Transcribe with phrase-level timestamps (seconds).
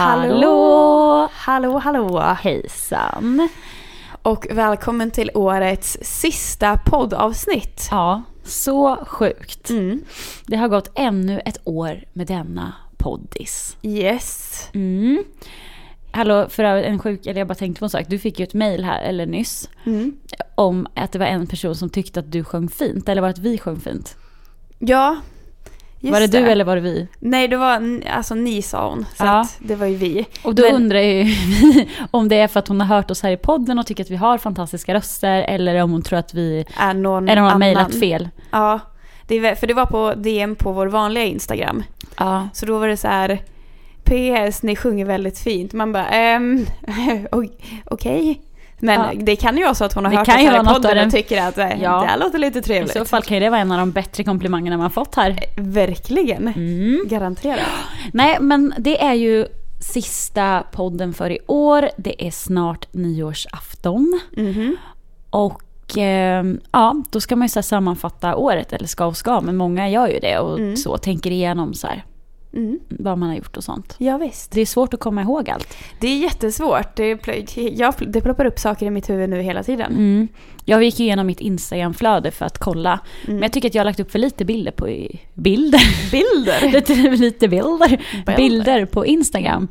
[0.00, 1.28] Hallå!
[1.32, 2.18] Hallå, hallå!
[2.20, 3.48] Hejsan!
[4.22, 7.88] Och välkommen till årets sista poddavsnitt.
[7.90, 9.70] Ja, så sjukt.
[9.70, 10.04] Mm.
[10.46, 13.76] Det har gått ännu ett år med denna poddis.
[13.82, 14.68] Yes.
[14.74, 15.24] Mm.
[16.10, 18.04] Hallå, för en sjuk, eller jag bara tänkte på en sak.
[18.08, 20.16] Du fick ju ett mail här, eller nyss, Mm.
[20.54, 23.08] om att det var en person som tyckte att du sjöng fint.
[23.08, 24.16] Eller var att vi sjöng fint?
[24.78, 25.16] Ja,
[26.00, 27.08] just var det, du eller var det vi?
[27.18, 29.06] Nej, det var alltså ni sa hon.
[29.16, 29.46] Så Ja.
[29.58, 30.26] det var ju vi.
[30.44, 33.22] Och då Men- undrar ju vi om det är för att hon har hört oss
[33.22, 35.42] här i podden och tycker att vi har fantastiska röster.
[35.42, 38.28] Eller om hon tror att vi, Är någon eller om hon har mejlat fel.
[38.50, 38.80] Ja,
[39.26, 41.82] det för det var på DM på vår vanliga Instagram.
[42.18, 42.48] Ja.
[42.52, 43.42] Så då var det så här.
[44.04, 45.72] PS, ni sjunger väldigt fint.
[45.72, 46.66] Man bara, ehm,
[47.32, 47.50] oj,
[47.86, 48.40] okej.
[48.80, 49.10] Men Ja.
[49.24, 50.96] det kan ju vara så att hon har Det hört kan ju här i podden
[50.96, 52.00] den- och tycker att eh, Ja.
[52.00, 52.92] det här låter lite I trevligt.
[52.92, 55.38] så fall kan ju det vara en av de bättre komplimangerna man fått här.
[55.56, 56.48] Verkligen.
[56.48, 57.00] Mm.
[57.08, 57.60] Garanterat.
[58.12, 59.46] Nej, men det är ju
[59.80, 61.88] sista podden för i år.
[61.96, 64.20] Det är snart nyårsafton.
[64.36, 64.76] Mhm.
[65.30, 69.56] Och eh, ja, då ska man ju så sammanfatta året, eller ska och ska, men
[69.56, 70.76] många gör ju det och Mm.
[70.76, 72.04] så tänker igenom så här,
[72.52, 72.78] Mm.
[72.88, 73.94] vad man har gjort och sånt.
[73.98, 74.50] Ja, visst.
[74.50, 75.76] Det är svårt att komma ihåg allt.
[76.00, 76.96] Det är jättesvårt.
[76.96, 77.18] Det,
[77.56, 79.92] jag, det ploppar upp saker i mitt huvud nu hela tiden.
[79.92, 80.28] Mm.
[80.64, 83.34] Jag gick igenom mitt Instagramflöde för att kolla, Mm.
[83.34, 84.86] men jag tycker att jag har lagt upp för lite bilder på...
[85.34, 86.10] Bilder?
[86.10, 86.72] Bilder?
[86.72, 87.88] lite, lite bilder.
[87.88, 88.36] Bilder.
[88.36, 89.68] bilder på Instagram.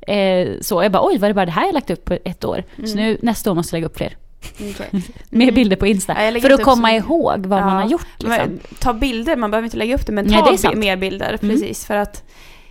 [0.00, 2.44] Eh, så jag bara, oj, var det bara det här jag lagt upp på ett
[2.44, 2.64] år?
[2.76, 2.96] Så Mm.
[3.04, 4.16] nu nästa år måste jag lägga upp fler.
[4.54, 5.02] Okej.
[5.30, 6.24] Mer bilder på Insta.
[6.32, 8.06] Ja, för att upp komma så- ihåg vad man Ja, har gjort.
[8.18, 8.30] Liksom.
[8.30, 10.96] Men, ta bilder, man behöver inte lägga upp det, men Nej, ta det bi- mer
[10.96, 11.38] bilder.
[11.42, 11.54] Mm.
[11.54, 12.24] Precis, för att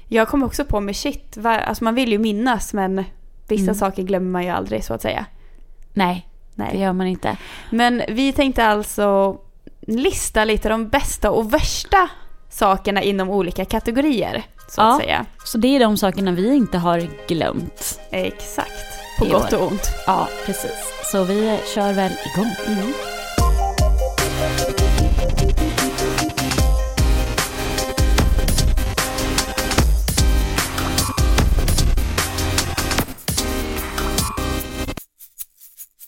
[0.08, 3.03] jag kom också på med shit, alltså man vill ju minnas men
[3.47, 3.75] vissa Mm.
[3.75, 5.25] saker glömmer man ju aldrig så att säga.
[5.94, 6.80] Nej, det Nej.
[6.81, 7.38] gör man inte.
[7.72, 9.38] Men vi tänkte alltså
[9.88, 12.09] lista lite de bästa och värsta
[12.50, 14.44] sakerna inom olika kategorier.
[14.67, 14.92] Så Ja.
[14.95, 15.25] att säga.
[15.45, 18.00] Så det är de sakerna vi inte har glömt.
[18.12, 18.98] Exakt.
[19.20, 19.58] På gott år.
[19.58, 19.89] och ont.
[20.06, 20.94] Ja, precis.
[21.12, 22.56] Så vi kör väl igång.
[22.67, 22.94] Mm.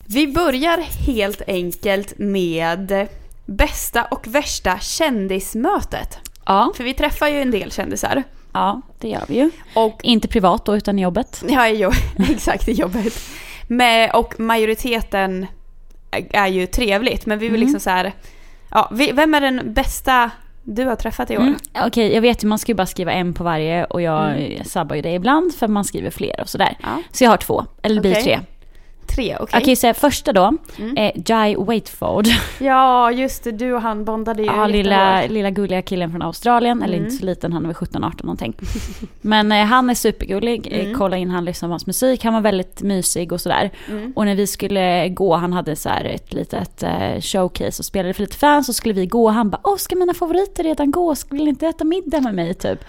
[0.07, 0.77] Vi börjar
[1.07, 3.07] helt enkelt med
[3.45, 6.19] bästa och värsta kändismötet.
[6.45, 8.23] Ja, För vi träffar ju en del kändisar.
[8.53, 9.51] Ja, det gör vi ju.
[9.73, 11.43] Och Inte privat då, utan i jobbet.
[11.49, 11.91] Ja, jo,
[12.29, 13.13] exakt i jobbet.
[13.67, 15.45] Med, och majoriteten
[16.31, 17.61] är- ju trevligt, men vi vill Mm.
[17.61, 18.13] liksom så här,
[18.71, 20.31] ja, vi- vem är den bästa
[20.63, 21.41] du har träffat i år?
[21.41, 21.55] Mm.
[21.85, 24.63] Okej, jag vet ju man ska ju bara skriva en på varje och jag Mm.
[24.65, 26.77] sabbar ju det ibland för man skriver fler och sådär.
[26.81, 28.39] Ja, Så jag har två, eller det blir tre.
[29.15, 29.47] Tre, okej.
[29.51, 30.97] Jag kan ju säga första då, Mm.
[30.97, 32.25] är Jai Waitford.
[32.59, 36.83] Ja, just det, du och han bondade ju Ja, lilla, lilla gulliga killen från Australien,
[36.83, 37.05] eller Mm.
[37.05, 38.53] inte så liten, han är väl 17-18 någonting.
[39.21, 40.97] Men eh, han är supergullig, eh, Mm.
[40.97, 43.71] kolla in han lyssnar på hans musik, han var väldigt mysig och sådär.
[43.89, 44.13] Mm.
[44.15, 48.13] Och när vi skulle gå, han hade så här ett litet eh, showcase och spelade
[48.13, 50.91] för lite fans, så skulle vi gå och han bara Åh, ska mina favoriter redan
[50.91, 51.15] gå?
[51.15, 52.79] Ska vill inte äta middag med mig typ?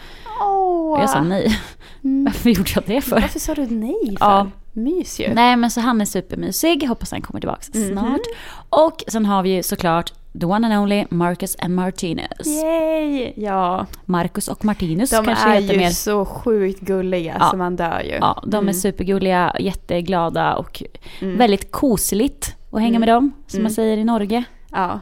[0.40, 0.92] Åh.
[0.92, 1.58] Och jag sa nej.
[2.04, 2.24] Mm.
[2.32, 3.20] Varför gjorde jag det för?
[3.20, 4.26] Varför sa du nej för?
[4.26, 4.46] Ja.
[4.72, 5.34] Mys ju.
[5.34, 8.20] Nej men så han är supermysig, hoppas han kommer tillbaka snart.
[8.68, 12.46] Och sen har vi ju såklart the one and only Marcus and Martinus.
[12.46, 13.32] Yay!
[13.36, 15.90] Ja, Marcus och Martinus de kanske är heter ju mer.
[15.90, 17.50] så sjukt gulliga Ja.
[17.50, 18.10] så man dör ju.
[18.20, 18.74] Ja, de är Mm.
[18.74, 20.82] supergulliga, jätteglada och
[21.20, 21.38] Mm.
[21.38, 23.00] väldigt kosligt att hänga Mm.
[23.00, 23.62] med dem, som Mm.
[23.62, 24.44] man säger i Norge.
[24.72, 25.00] Ja.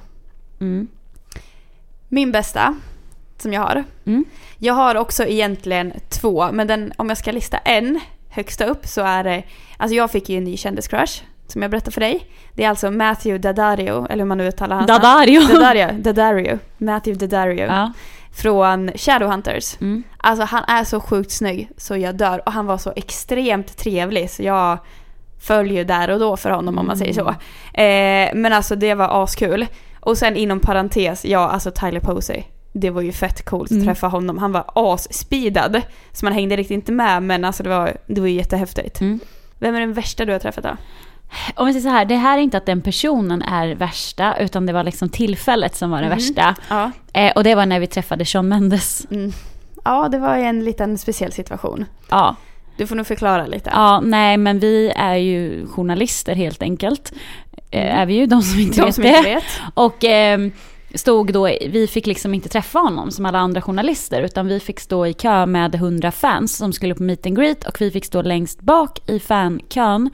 [0.61, 0.89] Mm.
[2.09, 2.75] Min bästa,
[3.39, 3.85] som jag har.
[4.07, 4.25] Mm.
[4.59, 9.01] Jag har också egentligen två, men den, om jag ska lista en högsta upp så
[9.01, 9.43] är det,
[9.77, 12.27] alltså jag fick ju en ny kändiscrush, som jag berättade för dig.
[12.55, 15.03] Det är alltså Matthew Daddario, eller hur man nu uttalar hans namn.
[15.03, 15.41] Daddario!
[15.41, 17.67] Daddario, Daddario, Matthew Daddario.
[17.67, 17.93] Ja.
[18.33, 19.81] Från Shadowhunters.
[19.81, 20.03] Mm.
[20.17, 24.31] Alltså han är så sjukt snygg så jag dör och han var så extremt trevlig
[24.31, 24.79] så jag
[25.41, 27.29] följer där och då för honom om man säger så.
[27.81, 29.67] Eh, men alltså det var askul.
[30.01, 32.43] Och sen inom parentes, ja alltså Tyler Posey.
[32.73, 33.83] Det var ju fett coolt Mm.
[33.83, 34.39] att träffa honom.
[34.39, 35.83] Han var asspeedad.
[36.13, 39.01] Så man hängde riktigt inte med men alltså det var, det var ju jättehäftigt.
[39.01, 39.21] Mm.
[39.59, 40.77] Vem är den värsta du har träffat då?
[41.57, 44.67] Om vi säger så här, det här är inte att den personen är värsta, utan
[44.67, 46.17] det var liksom tillfället som var det Mhm.
[46.17, 46.55] värsta.
[46.69, 46.91] Ja.
[47.13, 49.07] Eh, och det var när vi träffade Sean Mendes.
[49.11, 49.33] Mm.
[49.85, 51.85] Ja, det var en liten speciell situation.
[52.11, 52.37] Ja.
[52.77, 53.71] Du får nog förklara lite.
[53.75, 57.13] ja, nej men vi är ju journalister helt enkelt.
[57.71, 57.97] Eh, Mm.
[57.99, 59.09] Är vi ju, de som inte De vet som det.
[59.19, 59.45] inte vet.
[59.75, 60.39] Och eh,
[60.95, 64.81] stod då, vi fick liksom inte träffa honom som alla andra journalister, utan vi fick
[64.81, 68.05] stå i kö med 100 fans som skulle på meet and greet och vi fick
[68.05, 70.11] stå längst bak i fankön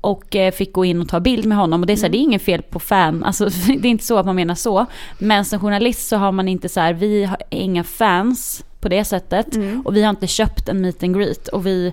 [0.00, 1.80] och eh, fick gå in och ta bild med honom.
[1.80, 2.12] Och det är, så här, Mm.
[2.12, 4.86] det är inget fel på fan, alltså, det är inte så att man menar så.
[5.18, 9.04] Men som journalist så har man inte så här, vi har inga fans på det
[9.04, 9.56] sättet.
[9.56, 9.80] Mm.
[9.80, 11.48] Och vi har inte köpt en meet and greet.
[11.48, 11.92] Och vi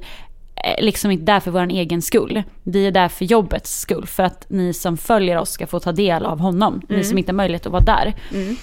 [0.77, 2.43] liksom inte där för vår egen skull.
[2.63, 4.05] Vi är där för jobbets skull.
[4.05, 6.81] För att ni som följer oss ska få ta del av honom.
[6.89, 8.13] Ni som inte har möjlighet att vara där.
[8.33, 8.55] Mm.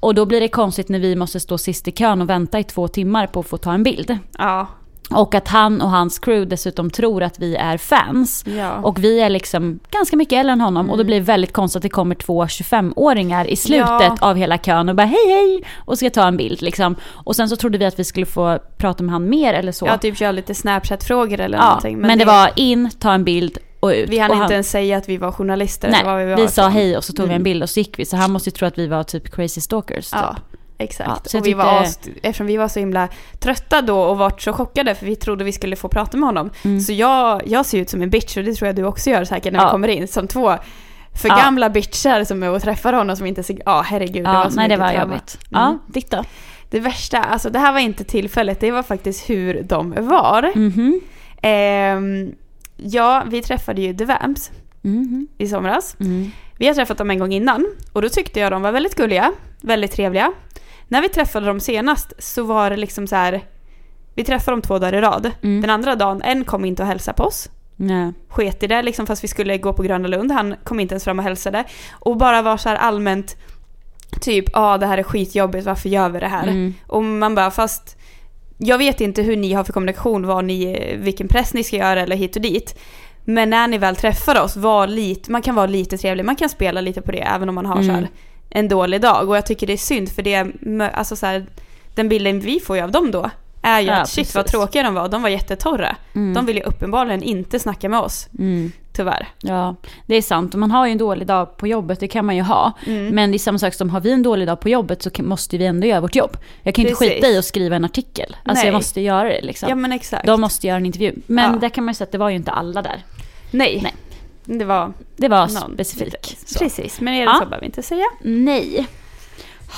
[0.00, 2.64] Och då blir det konstigt när vi måste stå sist i kön och vänta i
[2.64, 4.18] två timmar på att få ta en bild.
[4.38, 4.66] Ja.
[5.10, 8.44] Och att han och hans crew dessutom tror att vi är fans.
[8.46, 8.74] Ja.
[8.82, 10.90] Och vi är liksom ganska mycket äldre än honom.
[10.90, 14.16] Och då blir det väldigt konstigt att det kommer två 25-åringar i slutet Ja.
[14.20, 16.96] av hela kön och bara hej hej och ska ta en bild liksom.
[17.12, 19.86] Och sen så trodde vi att vi skulle få prata med han mer eller så.
[19.86, 21.98] ja, typ köra lite Snapchat-frågor eller Ja, någonting.
[21.98, 24.08] men, det, var in, ta en bild och ut.
[24.10, 25.90] Vi hann och inte han, ens säga att vi var journalister.
[25.90, 26.48] Nej, vi, vi, var.
[26.48, 27.42] sa hej och så tog vi en Mm.
[27.42, 28.04] bild och så gick vi.
[28.04, 30.10] Så han måste ju tro att vi var typ crazy stalkers.
[30.10, 30.20] Typ.
[30.78, 31.08] Ja, exakt.
[31.32, 31.82] Ja, och vi tyckte- var,
[32.22, 33.08] eftersom vi var så himla
[33.40, 36.50] trötta då och vart så chockade för vi trodde vi skulle få prata med honom.
[36.64, 36.80] Mm.
[36.80, 39.24] Så jag, jag ser ut som en bitch och det tror jag du också gör
[39.24, 39.70] säkert när vi Ja.
[39.70, 40.08] kommer in.
[40.08, 40.54] Som två
[41.14, 41.36] för Ja.
[41.36, 43.42] gamla bitchar som är och träffar honom som inte.
[43.66, 44.24] Ja, herregud.
[44.24, 45.02] det Ja, var så nej det var trauma.
[45.14, 45.38] jobbigt.
[45.50, 45.62] Mm.
[45.62, 46.24] Ja, ditt då?
[46.70, 50.52] Det värsta, alltså det här var inte tillfället, det var faktiskt hur de var.
[50.54, 51.00] Mhm.
[51.42, 52.32] Ehm,
[52.76, 54.50] ja, vi träffade ju The Vamps
[54.82, 55.28] Mhm.
[55.38, 55.96] i somras.
[56.00, 56.30] Mm.
[56.58, 59.32] Vi har träffat dem en gång innan och då tyckte jag de var väldigt gulliga,
[59.60, 60.32] väldigt trevliga.
[60.88, 63.44] När vi träffade dem senast så var det liksom så här.
[64.14, 65.30] Vi träffade dem två dagar i rad.
[65.42, 65.60] Mm.
[65.60, 67.48] Den andra dagen, en kom inte och hälsade på oss.
[67.76, 68.12] Nej.
[68.28, 70.32] Sket i det liksom fast vi skulle gå på Gröna Lund.
[70.32, 71.64] Han kom inte ens fram och hälsade.
[71.92, 73.36] Och bara var så här allmänt
[74.20, 76.46] typ, ja ah, det här är skitjobbigt, varför gör vi det här?
[76.46, 76.74] Mm.
[76.86, 77.96] Och man bara, fast
[78.58, 82.02] jag vet inte hur ni har för kommunikation, vad ni, vilken press ni ska göra
[82.02, 82.78] eller hit och dit.
[83.24, 86.48] Men när ni väl träffar oss, var lite, man kan vara lite trevlig, man kan
[86.48, 87.94] spela lite på det även om man har så Mm.
[87.94, 88.08] här
[88.50, 89.28] en dålig dag.
[89.28, 90.46] Och jag tycker det är synd för det,
[90.94, 91.46] alltså så här,
[91.94, 93.30] den bilden vi får ju av dem då
[93.62, 94.58] är ju Ja, att shit vad precis.
[94.60, 95.96] tråkiga de var, de var jättetorra.
[96.14, 96.34] Mm.
[96.34, 98.72] De vill ju uppenbarligen inte snacka med oss, Mm.
[98.92, 99.28] tyvärr.
[99.42, 99.74] Ja,
[100.06, 100.54] det är sant.
[100.54, 102.72] Man har ju en dålig dag på jobbet, det kan man ju ha.
[102.86, 103.14] Mm.
[103.14, 105.58] Men det är samma sak som har vi en dålig dag på jobbet så måste
[105.58, 106.36] vi ändå göra vårt jobb.
[106.62, 107.14] Jag kan ju inte Precis.
[107.14, 108.36] skita i att skriva en artikel.
[108.44, 108.66] Alltså Nej.
[108.66, 109.68] jag måste göra det liksom.
[109.68, 110.26] Ja men exakt.
[110.26, 111.14] De måste göra en intervju.
[111.26, 111.58] Men Ja.
[111.58, 113.02] där kan man ju säga att det var ju inte alla där.
[113.50, 113.80] Nej.
[113.82, 113.94] Nej.
[114.50, 115.74] Det var Det var någon.
[115.74, 116.36] specifik.
[116.58, 117.38] Precis, men är det Ja.
[117.38, 118.04] så behöver vi inte säga.
[118.22, 118.86] Nej.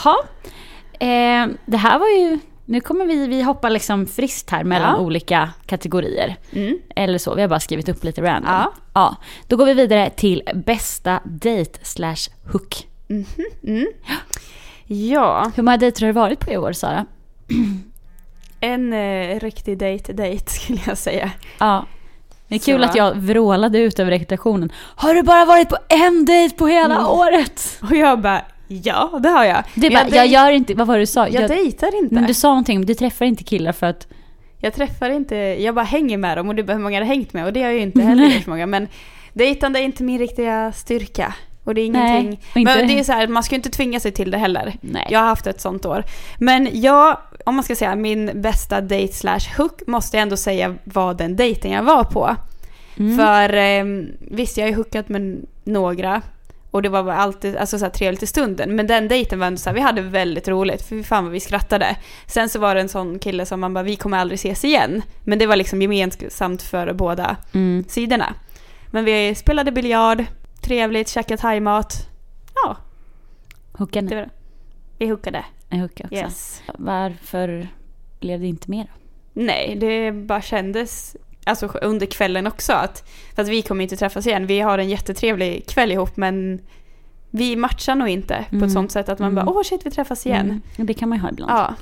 [0.05, 0.17] Ha.
[0.93, 2.38] Eh, det här var ju...
[2.64, 5.00] Nu kommer vi, vi hoppa liksom friskt här mellan Ja.
[5.00, 6.37] olika kategorier.
[6.52, 6.78] Mm.
[6.96, 8.52] Eller så, vi har bara skrivit upp lite random.
[8.52, 8.72] Ja.
[8.94, 9.17] ja.
[9.49, 12.87] Då går vi vidare till bästa date slash hook.
[13.64, 13.87] Mm.
[14.87, 17.06] Ja, Hur många dejter har det varit på i år Sara?
[18.61, 21.31] en eh, riktig date-date skulle jag säga.
[21.58, 21.87] Ja.
[22.50, 22.88] Det är kul Så.
[22.88, 24.73] att jag vrålade ut över rekitationen.
[24.76, 27.06] Har du bara varit på en dejt på hela Mm.
[27.06, 27.79] året?
[27.82, 29.62] Och jag bara, ja det har jag.
[29.75, 31.29] Du bara, jag, jag gör inte, vad var det du sa?
[31.29, 32.14] jag Jag, dejtar inte.
[32.14, 34.06] men du sa någonting, du träffar inte killar för att...
[34.58, 37.06] Jag träffar inte, jag bara hänger med dem och du bara hur många har du
[37.06, 37.44] hängt med?
[37.47, 38.67] Och det har jag ju inte heller gjort många.
[38.67, 38.88] Men
[39.32, 41.35] dejtande är inte min riktiga styrka.
[41.70, 42.40] Och det är Nej, ingenting.
[42.55, 44.76] inte- Men det är så här, man ska ju inte tvinga sig till det heller.
[44.81, 45.06] Nej.
[45.11, 46.05] Jag har haft ett sånt år.
[46.38, 50.75] Men jag, om man ska säga min bästa date slash hook måste jag ändå säga
[50.84, 52.37] var den dejten jag var på.
[52.99, 53.19] Mm.
[53.19, 53.84] För eh,
[54.37, 56.22] visst, jag har ju hookat med några
[56.70, 58.76] och det var bara alltid alltså, så här, trevligt i stunden.
[58.76, 61.40] Men den dejten var ändå så här, vi hade väldigt roligt för fan vad vi
[61.40, 61.96] skrattade.
[62.26, 65.02] Sen så var det en sån kille som man bara, vi kommer aldrig ses igen.
[65.25, 67.84] Men det var liksom gemensamt för båda Mm.
[67.88, 68.34] sidorna.
[68.93, 70.25] Men vi spelade biljard,
[70.61, 72.09] trevligt, käkat thaimat.
[72.55, 72.77] Ja,
[73.73, 74.15] Hooka det nu.
[74.17, 74.31] var det.
[74.99, 75.45] Vi hookade.
[75.69, 76.15] En hooka också.
[76.15, 76.62] Yes.
[76.79, 77.69] Varför
[78.21, 78.93] blev det inte mer?
[79.33, 84.27] Nej, det bara kändes alltså under kvällen också att, för att vi kommer inte träffas
[84.27, 84.46] igen.
[84.46, 86.61] Vi har en jättetrevlig kväll ihop men
[87.31, 88.67] vi matchar nog inte på Mm.
[88.67, 89.44] ett sånt sätt att man Mm.
[89.46, 90.46] bara åh shit vi träffas igen.
[90.77, 90.87] Mm.
[90.87, 91.53] Det kan man ju ha ibland.
[91.53, 91.75] Ja.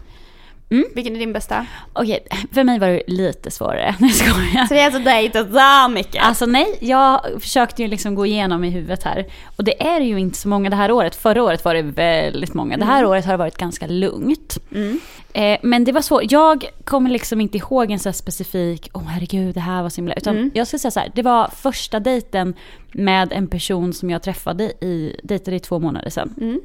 [0.70, 0.84] Mm.
[0.94, 1.66] Vilken är din bästa?
[1.92, 3.94] Okej, för mig var det lite svårare.
[4.00, 4.66] Nej, jag skojar.
[4.66, 6.22] Så det är alltså dejtat så mycket?
[6.22, 9.26] Alltså nej, jag försökte ju liksom gå igenom i huvudet här.
[9.56, 11.16] Och det är ju inte så många det här året.
[11.16, 12.76] Förra året var det väldigt många.
[12.76, 13.10] Det här Mm.
[13.10, 14.58] året har det varit ganska lugnt.
[14.74, 15.00] Mm.
[15.32, 16.22] Eh, men det var svårt.
[16.32, 20.14] Jag kommer liksom inte ihåg en så specifik, åh herregud det här var så himla.
[20.14, 20.50] Utan Mm.
[20.54, 22.54] jag ska säga så här, det var första dejten
[22.92, 26.60] med en person som jag träffade i, dejtade i två månader sedan.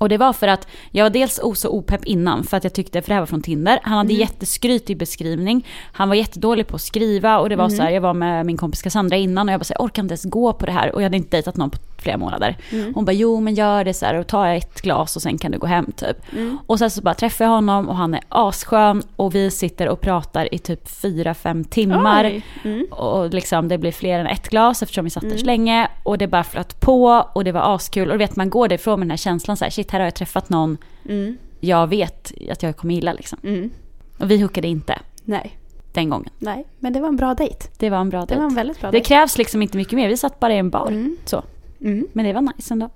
[0.00, 0.04] Mm.
[0.04, 3.02] Och det var för att jag var dels så opepp innan för att jag tyckte,
[3.02, 4.20] för det här var från Tinder, han hade Mm.
[4.20, 5.66] jätteskrytig beskrivning.
[5.92, 7.76] Han var jättedålig på att skriva och det var Mm.
[7.76, 9.84] så här, jag var med min kompis Cassandra innan och jag bara så här, jag
[9.84, 12.16] orkar inte ens gå på det här och jag hade inte dejtat någon på flera
[12.16, 12.56] månader.
[12.70, 12.94] Mm.
[12.94, 15.50] Hon bara, jo men gör det så här och ta ett glas och sen kan
[15.52, 16.16] du gå hem typ.
[16.32, 16.58] Mm.
[16.66, 20.00] Och sen så bara träffar jag honom och han är asskön och vi sitter och
[20.00, 22.42] pratar i typ 4-5 timmar.
[22.64, 22.86] Mm.
[22.90, 25.88] Och liksom det blir fler än ett glas eftersom vi satt där så länge.
[26.02, 28.10] Och det bara flöt på och det var askul.
[28.10, 30.14] Och vet man går därifrån med den här känslan så här, shit här har jag
[30.14, 30.76] träffat någon
[31.08, 31.36] Mm.
[31.60, 33.38] jag vet att jag kommer gilla liksom.
[33.44, 33.70] Mm.
[34.18, 35.58] Och vi hookade inte Nej.
[35.92, 36.30] den gången.
[36.38, 37.66] Nej, men det var en bra dejt.
[37.78, 38.40] Det var en bra Det dejt.
[38.40, 39.08] var en väldigt bra Det dejt.
[39.08, 40.08] krävs liksom inte mycket mer.
[40.08, 40.86] Vi satt bara i en bar.
[40.88, 41.16] Mm.
[41.24, 41.42] Så.
[41.82, 42.06] Mm.
[42.12, 42.90] Men det var nice ändå.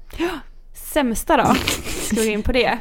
[0.74, 1.54] Sämsta då?
[2.04, 2.78] Ska vi gå in på det?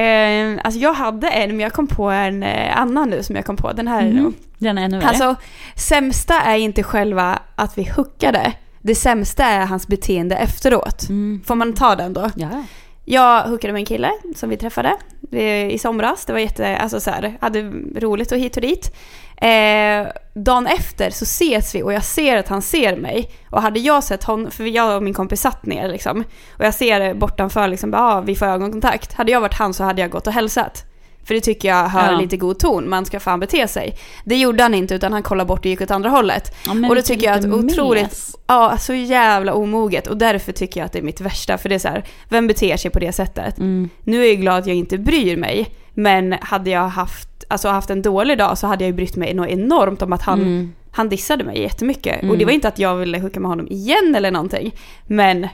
[0.00, 3.44] Eh, alltså jag hade en, men jag kom på en eh, annan nu som jag
[3.44, 3.72] kom på.
[3.72, 4.22] Den här är Mhm.
[4.22, 5.08] nog Den är ännu värre.
[5.08, 5.34] Alltså,
[5.76, 8.52] sämsta är inte själva att vi hookade.
[8.80, 11.08] Det sämsta är hans beteende efteråt.
[11.08, 11.42] Mm.
[11.46, 12.30] Får man ta den då?
[12.36, 12.64] Ja.
[13.08, 14.96] Jag hookade med en kille som vi träffade
[15.32, 16.24] eh, i somras.
[16.24, 17.62] Det var jätte, alltså så här, hade
[18.00, 18.96] roligt och hit och dit.
[19.36, 23.30] Eh, dagen efter så ses vi och jag ser att han ser mig.
[23.50, 26.24] Och hade jag sett honom, för jag och min kompis satt ner liksom.
[26.58, 29.12] Och jag ser bortanför liksom, ja ah, vi får ögonkontakt.
[29.12, 30.84] Hade jag varit han så hade jag gått och hälsat.
[31.26, 32.18] För det tycker jag hör Ja.
[32.20, 33.98] lite god ton, man ska fan bete sig.
[34.24, 36.56] Det gjorde han inte utan han kollade bort och gick åt andra hållet.
[36.66, 38.36] Ja, och då tycker jag att otroligt, mes.
[38.46, 41.58] ja så jävla omoget och därför tycker jag att det är mitt värsta.
[41.58, 43.58] För det är så här, vem beter sig på det sättet?
[43.58, 43.88] Mm.
[44.04, 47.90] Nu är jag glad att jag inte bryr mig, men hade jag haft, alltså haft
[47.90, 50.72] en dålig dag så hade jag ju brytt mig något enormt om att han, Mm.
[50.90, 52.18] han dissade mig jättemycket.
[52.22, 52.30] Mm.
[52.30, 54.74] Och det var inte att jag ville hooka med honom igen eller någonting.
[55.06, 55.48] Men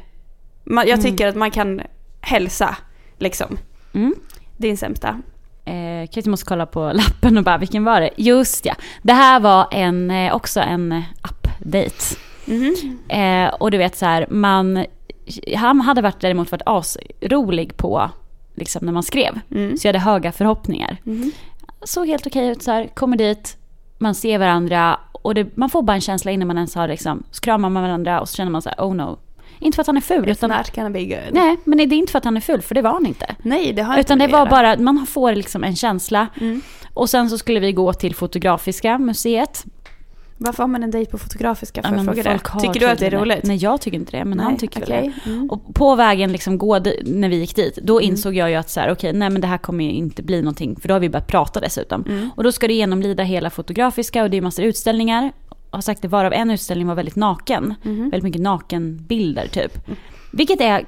[0.64, 1.11] man, jag Mm.
[1.11, 1.81] tycker att man kan
[2.21, 2.76] hälsa,
[3.19, 3.59] liksom.
[3.95, 4.14] Mm.
[4.57, 5.21] Din sämsta.
[5.64, 8.11] Eh, Katie måste kolla på lappen och bara, vilken var det?
[8.16, 12.16] Just ja, det här var en, eh, också en eh, app-date.
[12.45, 12.99] Mhm.
[13.09, 14.85] Eh, och du vet så här, man,
[15.57, 18.11] han hade varit däremot varit asrolig på,
[18.54, 19.40] liksom när man skrev.
[19.50, 19.76] Mm.
[19.76, 20.97] Så jag hade höga förhoppningar.
[21.04, 21.33] Mhm.
[21.85, 23.57] Såg helt okej ut så här, kommer dit,
[23.99, 27.23] man ser varandra och det, man får bara en känsla innan man ens har liksom,
[27.31, 29.19] skramar med varandra och så känner man så här, oh no.
[29.62, 31.19] Inte för att han är ful, It's utan, not gonna be good.
[31.33, 33.35] nej, men det är inte för att han är ful, för det var han inte.
[33.42, 36.26] Nej, det har Utan det var att bara, man får liksom en känsla.
[36.40, 36.61] Mm.
[36.95, 39.64] Och sen så skulle vi gå till Fotografiska museet.
[40.38, 41.81] Varför har man en dejt på Fotografiska?
[41.85, 42.61] Ja, jag men fråga det?
[42.61, 43.45] Tycker du att det är roligt?
[43.45, 45.12] Nej, jag tycker inte det, men han tycker okej.
[45.25, 45.31] det.
[45.31, 45.50] Mm.
[45.50, 48.11] Och på vägen liksom gå när vi gick dit, då Mm.
[48.11, 50.42] insåg jag ju att så här, okej, nej men det här kommer ju inte bli
[50.42, 52.04] någonting, för då har vi börjat prata dessutom.
[52.09, 52.31] Mm.
[52.37, 55.33] Och då ska du genomlida hela Fotografiska och det är massor utställningar.
[55.73, 57.75] Har sagt det, varav en utställning var väldigt naken.
[57.83, 58.02] Mhm.
[58.02, 59.73] Väldigt mycket nakenbilder typ.
[60.33, 60.85] Vilket är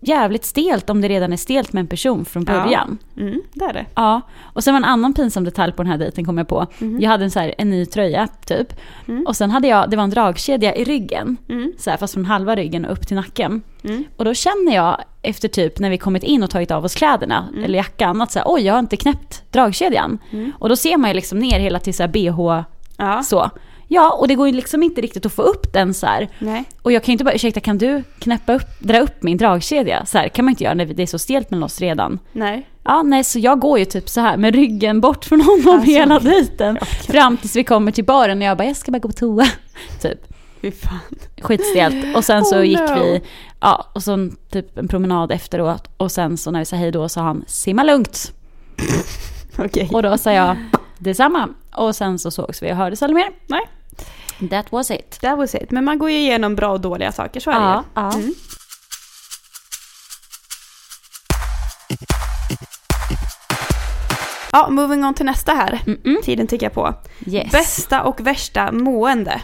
[0.00, 2.52] jävligt stelt om det redan är stelt med en person från Ja.
[2.64, 2.98] början.
[3.16, 3.86] Mm, det är det.
[3.94, 4.20] Ja,
[4.52, 6.66] och sen var en annan pinsam detalj på den här dejten kom jag på.
[6.78, 7.00] Mhm.
[7.00, 8.72] Jag hade en, så här, en ny tröja typ.
[9.08, 9.26] Mm.
[9.26, 11.36] Och sen hade jag, det var en dragkedja i ryggen.
[11.48, 11.72] Mm.
[11.78, 13.62] Så här, fast från halva ryggen och upp till nacken.
[13.84, 14.04] Mm.
[14.16, 17.48] Och då känner jag efter typ när vi kommit in och tagit av oss kläderna
[17.52, 17.64] Mm.
[17.64, 20.18] eller jackan att så här, oj jag har inte knäppt dragkedjan.
[20.30, 20.52] Mm.
[20.58, 22.62] Och då ser man ju liksom ner hela till så här bh
[22.98, 23.22] Ja.
[23.22, 23.50] så.
[23.88, 26.28] Ja, och det går ju liksom inte riktigt att få upp den så här.
[26.38, 26.64] Nej.
[26.82, 30.06] Och jag kan ju inte bara, ursäkta kan du knäppa upp, dra upp min dragkedja?
[30.06, 32.18] Så här kan man inte göra när det är så stelt mellan oss redan.
[32.32, 32.68] Nej.
[32.84, 35.90] Ja, nej, så jag går ju typ så här med ryggen bort från honom Alltså,
[35.90, 36.78] hela dejten.
[37.06, 39.46] Fram tills vi kommer till baren och jag bara, jag ska bara gå på toa.
[40.02, 40.18] Typ,
[40.62, 40.98] Fy fan.
[41.40, 42.16] skitstelt.
[42.16, 42.94] Och sen så Oh, gick no.
[42.94, 43.22] vi,
[43.60, 45.88] ja, och så typ en promenad efteråt.
[45.96, 48.32] Och sen så när vi sa hej då sa han, simma lugnt.
[49.58, 49.90] Okej.
[49.92, 50.56] Och då sa jag,
[50.98, 51.48] detsamma.
[51.72, 53.30] Och sen så sågs vi och hördes aldrig mer.
[53.46, 53.60] Nej.
[54.50, 55.20] That was it.
[55.20, 55.70] That was it.
[55.70, 58.00] Men man går ju igenom bra och dåliga saker, så är det Ja, ju.
[58.02, 58.12] ja.
[58.14, 58.34] Mm.
[64.52, 65.80] Ja, moving on till nästa här.
[65.86, 66.22] Mm-mm.
[66.22, 66.94] Tiden tickar på.
[67.26, 67.52] Yes.
[67.52, 69.40] Bästa och värsta mående.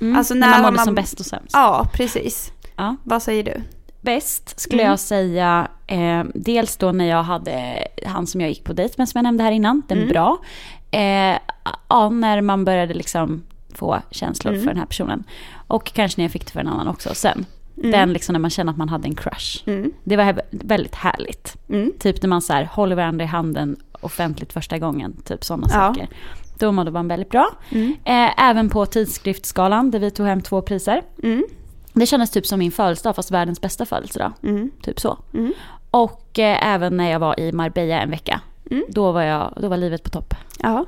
[0.00, 0.16] Mm.
[0.16, 1.50] alltså när när man mådde man- som bäst och sämst.
[1.52, 2.52] Ja, precis.
[2.76, 2.96] Ja.
[3.04, 3.62] Vad säger du?
[4.00, 4.90] Bäst skulle Mm.
[4.90, 9.08] jag säga, eh, dels då när jag hade han som jag gick på dejt med
[9.08, 10.08] som jag nämnde här innan, den Mm.
[10.10, 10.38] bra.
[10.94, 11.38] Eh,
[11.88, 13.42] ja, när man började liksom
[13.74, 14.62] få känslor Mm.
[14.64, 15.24] för den här personen.
[15.66, 17.46] Och kanske när jag fick det för en annan också sen.
[17.78, 17.90] Mm.
[17.90, 19.62] Den liksom när man känner att man hade en crush.
[19.68, 19.92] Mm.
[20.04, 21.56] Det var väldigt härligt.
[21.68, 21.92] Mm.
[21.98, 25.72] Typ när man så här, håller varandra i handen offentligt första gången, typ sådana Ja.
[25.74, 26.08] saker.
[26.58, 27.50] Då mådde man väldigt bra.
[27.70, 27.92] Mm.
[28.04, 31.02] Eh, även på tidskriftsgalan där vi tog hem två priser.
[31.22, 31.44] Mm.
[31.92, 34.32] Det kändes typ som min födelsedag fast världens bästa födelsedag.
[34.82, 35.18] Typ så.
[35.90, 38.40] Och eh, även när jag var i Marbella en vecka.
[38.70, 38.84] Mm.
[38.88, 40.34] Då, var jag, då var livet på topp.
[40.58, 40.84] Ja.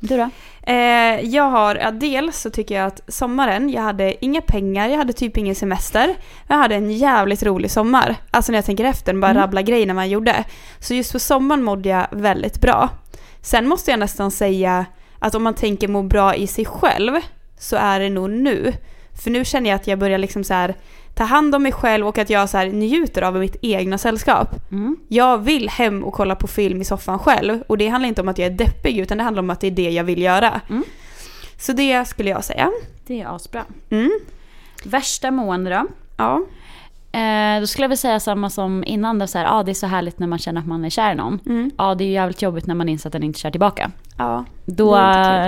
[0.00, 0.30] Du då?
[0.62, 4.96] Eh, jag har, ja, dels så tycker jag att sommaren, jag hade inga pengar, jag
[4.98, 6.14] hade typ ingen semester.
[6.48, 8.16] Jag hade en jävligt rolig sommar.
[8.30, 9.40] Alltså när jag tänker efter, bara Mm.
[9.42, 10.44] rabbla grejerna man gjorde.
[10.80, 12.88] Så just för sommaren mådde jag väldigt bra.
[13.40, 14.86] Sen måste jag nästan säga
[15.18, 17.12] att om man tänker må bra i sig själv
[17.58, 18.72] så är det nog nu.
[19.22, 20.74] För nu känner jag att jag börjar liksom så här
[21.18, 24.48] ta hand om mig själv och att jag så här njuter av mitt egna sällskap.
[24.70, 24.96] Mm.
[25.08, 28.28] Jag vill hem och kolla på film i soffan själv och det handlar inte om
[28.28, 30.60] att jag är deppig utan det handlar om att det är det jag vill göra.
[30.68, 30.84] Mm.
[31.58, 32.70] Så det skulle jag säga.
[33.06, 33.64] Det är asbra.
[33.90, 34.10] Mm.
[34.84, 35.86] Värsta mående då?
[36.16, 36.44] Ja.
[37.18, 39.18] Eh, då skulle jag väl säga samma som innan.
[39.18, 41.12] Då, så här, ah, det är så härligt när man känner att man är kär
[41.12, 41.40] i någon.
[41.46, 41.70] Mm.
[41.78, 43.90] Ja, det är ju jävligt jobbigt när man inser att den inte kör tillbaka.
[44.18, 44.44] Ja.
[44.64, 44.98] Då,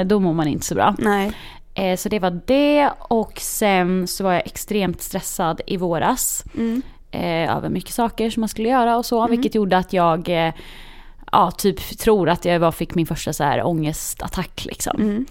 [0.05, 0.95] då mår man inte så bra.
[0.99, 1.33] Nej.
[1.75, 2.91] Eh, så det var det.
[2.99, 6.45] Och sen så var jag extremt stressad i våras.
[6.57, 6.83] Mm.
[7.11, 9.19] eh, över mycket saker som man skulle göra och så.
[9.19, 9.31] Mm.
[9.31, 10.53] Vilket gjorde att jag eh,
[11.33, 15.01] ja, typ tror att jag var, fick min första så här ångestattack liksom.
[15.01, 15.27] Mm.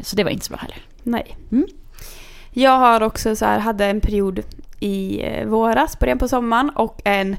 [0.00, 0.78] Så det var inte så bra heller.
[1.02, 1.36] Nej.
[1.52, 1.66] Mm.
[2.50, 4.40] Jag har också så här, hade en period
[4.80, 7.36] i våras, början på sommaren och en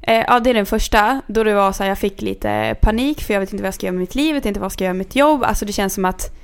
[0.00, 1.20] ja, det är den första.
[1.26, 3.74] Då det var så här, jag fick lite panik för jag vet inte vad jag
[3.74, 5.42] ska göra med mitt liv, jag vet inte vad jag ska göra med mitt jobb.
[5.44, 6.39] Alltså det känns som att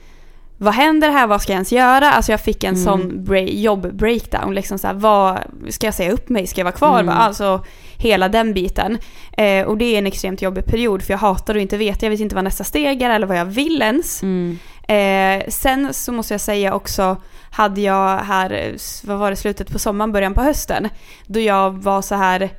[0.58, 2.10] vad händer här, vad ska jag ens göra?
[2.10, 2.84] Alltså jag fick en Mm.
[2.84, 4.54] sån bra- jobb-breakdown.
[4.54, 6.46] Liksom så här, vad, ska jag säga upp mig?
[6.46, 7.00] Ska jag vara kvar?
[7.00, 7.14] Mm.
[7.14, 7.64] Alltså
[7.96, 8.98] hela den biten.
[9.32, 12.10] Eh, och det är en extremt jobbig period för jag hatar att inte veta, jag
[12.10, 14.22] vet inte vad nästa steg är eller vad jag vill ens.
[14.22, 14.58] Mm.
[14.88, 17.16] Eh, sen så måste jag säga också,
[17.50, 20.88] hade jag här, vad var det, slutet på sommaren, början på hösten,
[21.26, 22.50] då jag var så här,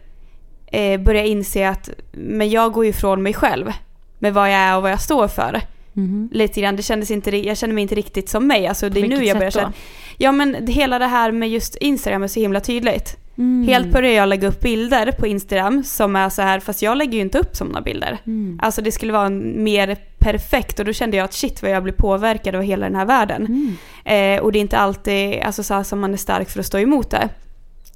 [0.67, 3.71] eh, började inse att, men jag går ju ifrån mig själv
[4.19, 5.61] med vad jag är och vad jag står för.
[5.97, 6.29] Mhm.
[6.31, 8.67] Lite grann, det kändes inte, jag känner mig inte riktigt som mig.
[8.67, 9.73] Alltså det är nu jag börjar känna,
[10.17, 13.17] ja men hela det här med just Instagram är så himla tydligt.
[13.37, 13.67] Mm.
[13.67, 17.13] Helt började jag lägga upp bilder på Instagram som är så här, fast jag lägger
[17.13, 18.17] ju inte upp sådana bilder.
[18.25, 18.59] Mm.
[18.61, 21.93] Alltså det skulle vara mer perfekt och då kände jag att shit vad jag blir
[21.93, 23.45] påverkad av hela den här världen.
[23.45, 24.37] Mm.
[24.37, 26.65] Eh, och det är inte alltid alltså, så här, som man är stark för att
[26.65, 27.29] stå emot det.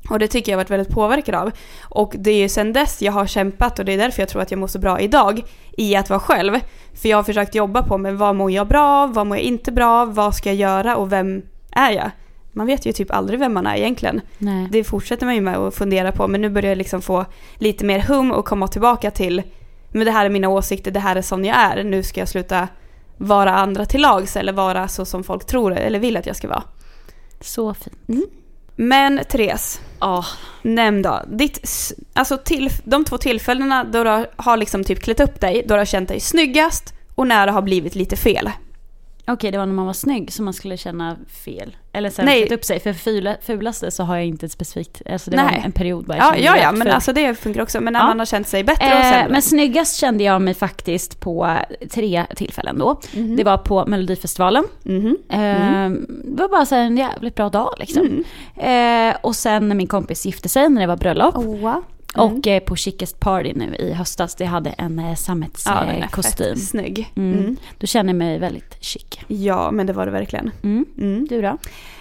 [0.10, 1.52] Och det tycker jag har varit väldigt påverkad av.
[1.82, 4.42] Och det är ju sen dess jag har kämpat och det är därför jag tror
[4.42, 5.42] att jag mår så bra idag
[5.78, 6.60] i att vara själv.
[6.94, 9.46] För jag har försökt jobba på men vad mår jag bra av, vad mår jag
[9.46, 11.42] inte bra av, vad ska jag göra och vem
[11.72, 12.12] är jag?
[12.52, 14.22] Man vet ju typ aldrig vem man är egentligen.
[14.38, 14.68] Nej.
[14.72, 17.86] Det fortsätter man ju med att fundera på men nu börjar jag liksom få lite
[17.86, 19.44] mer hum och komma tillbaka till
[19.92, 22.30] men det här är mina åsikter, det här är som jag är, nu ska jag
[22.30, 22.68] sluta
[23.18, 26.48] vara andra till lags eller vara så som folk tror eller vill att jag ska
[26.48, 26.64] vara.
[27.42, 28.32] Så fint.
[28.76, 30.26] Men Therese, Ja.
[30.62, 31.22] nämn då.
[31.28, 31.68] Ditt,
[32.14, 35.80] alltså till, de två tillfällena då du har liksom typ klätt upp dig, då du
[35.80, 38.50] har känt dig snyggast och när det har blivit lite fel.
[39.28, 41.76] Okej, det var när man var snygg som man skulle känna fel.
[41.94, 42.40] Eller Nej.
[42.42, 42.80] klätt upp sig.
[42.80, 45.62] För fula, fulaste så har jag inte ett specifikt, alltså det var Nej.
[45.66, 47.82] en period bara Ja, ja, ja, men alltså det funkar också.
[47.82, 48.08] Men när Ja.
[48.08, 49.28] man har känt sig bättre och Eh, sämre.
[49.32, 51.58] men snyggast kände jag mig faktiskt på
[51.92, 53.00] tre tillfällen då.
[53.16, 53.36] Mhm.
[53.36, 54.64] Det var på Melodifestivalen.
[54.84, 55.18] Mhm.
[55.30, 55.90] Eh,
[56.26, 58.24] Det var bara så en jävligt bra dag liksom.
[58.58, 59.10] Mm.
[59.12, 61.36] Eh, och sen när min kompis gifte sig, när det var bröllop.
[61.38, 61.78] Oh.
[62.18, 66.56] Och eh, på Chicest Party nu i höstas, det hade en eh, Ja, sammetskostym.
[66.56, 67.12] fett snygg.
[67.16, 67.40] Mm.
[67.40, 67.58] Mm.
[67.78, 69.06] Då känner mig väldigt chic.
[69.28, 70.52] Ja, men det var det verkligen.
[70.64, 70.86] Mm.
[70.98, 71.28] Mm.
[71.30, 71.58] Du då?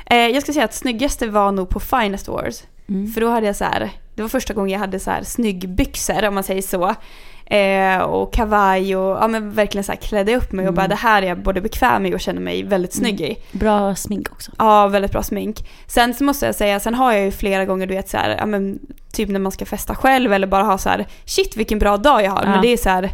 [0.07, 2.63] Eh, jag ska säga att snyggaste var nog på Finest Wars.
[2.89, 3.13] Mm.
[3.13, 6.25] För då hade jag så här, det var första gången jag hade så här snyggbyxor
[6.25, 6.95] om man säger så.
[7.54, 10.75] Eh, och kavaj och ja men verkligen så här klädde upp mig och Mm.
[10.75, 13.37] bara det här är jag både bekväm i och känner mig väldigt snygg i.
[13.52, 14.52] Bra smink också.
[14.59, 15.69] Ja, väldigt bra smink.
[15.87, 18.37] Sen så måste jag säga, sen har jag ju flera gånger du vet så här,
[18.39, 18.78] ja men
[19.13, 22.23] typ när man ska festa själv eller bara ha så här, shit vilken bra dag
[22.25, 22.43] jag har.
[22.45, 22.50] Ja.
[22.50, 23.11] Men det är så här,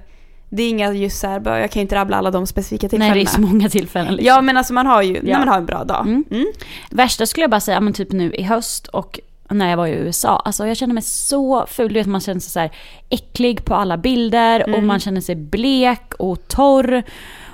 [0.48, 3.14] det är inga just så här, jag kan ju inte rabbla alla de specifika tillfällena.
[3.14, 4.14] Nej, det är så många tillfällen.
[4.14, 4.26] Liksom.
[4.26, 5.38] Ja men alltså man har ju, när Ja.
[5.38, 6.06] man har en bra dag.
[6.06, 6.24] Mm.
[6.30, 6.46] Mm.
[6.90, 9.90] Värsta skulle jag bara säga, men typ nu i höst och när jag var i
[9.92, 10.42] USA.
[10.44, 11.88] Alltså jag känner mig så ful.
[11.88, 12.70] Du vet man känner sig så här
[13.08, 14.86] äcklig på alla bilder och Mm.
[14.86, 17.02] man känner sig blek och torr.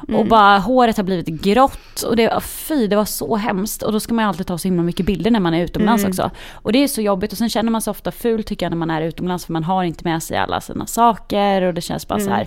[0.02, 0.28] Och Mm.
[0.28, 2.02] bara håret har blivit grått.
[2.02, 3.82] Och det, fy, det var så hemskt.
[3.82, 6.02] Och då ska man ju alltid ta så himla mycket bilder när man är utomlands
[6.02, 6.10] Mm.
[6.10, 6.30] också.
[6.52, 7.32] Och det är så jobbigt.
[7.32, 9.46] Och sen känner man sig ofta ful tycker jag när man är utomlands.
[9.46, 11.62] För man har inte med sig alla sina saker.
[11.62, 12.26] Och det känns bara Mm.
[12.28, 12.46] så här,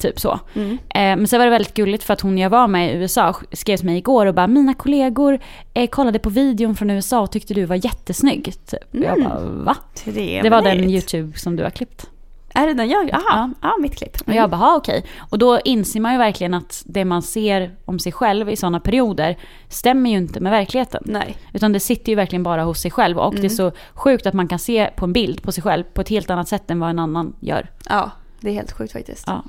[0.00, 0.40] typ så.
[0.54, 0.70] Mm.
[0.70, 3.36] Eh, men sen var det väldigt gulligt för att hon jag var med i USA
[3.52, 5.38] skrev till mig igår och bara mina kollegor
[5.74, 8.44] eh, kollade på videon från USA och tyckte du var jättesnygg.
[8.44, 8.82] Typ.
[8.94, 9.28] Och Jag Mm.
[9.28, 9.76] bara va?
[9.94, 10.42] Trevligt.
[10.42, 12.06] Det var den YouTube som du har klippt.
[12.54, 13.10] Är det den jag?
[13.10, 13.50] Aha, ja.
[13.62, 13.74] Ja.
[13.80, 14.16] mitt klipp.
[14.26, 15.04] Och jag bara "Ha, okej.
[15.30, 18.80] Och då inser man ju verkligen att det man ser om sig själv i sådana
[18.80, 21.02] perioder stämmer ju inte med verkligheten.
[21.06, 21.36] Nej.
[21.52, 23.18] Utan det sitter ju verkligen bara hos sig själv.
[23.18, 23.50] Och det är Mm.
[23.50, 26.30] så sjukt att man kan se på en bild på sig själv på ett helt
[26.30, 27.70] annat sätt än vad en annan gör.
[27.88, 28.10] Ja,
[28.40, 29.24] det är helt sjukt faktiskt.
[29.26, 29.42] Ja.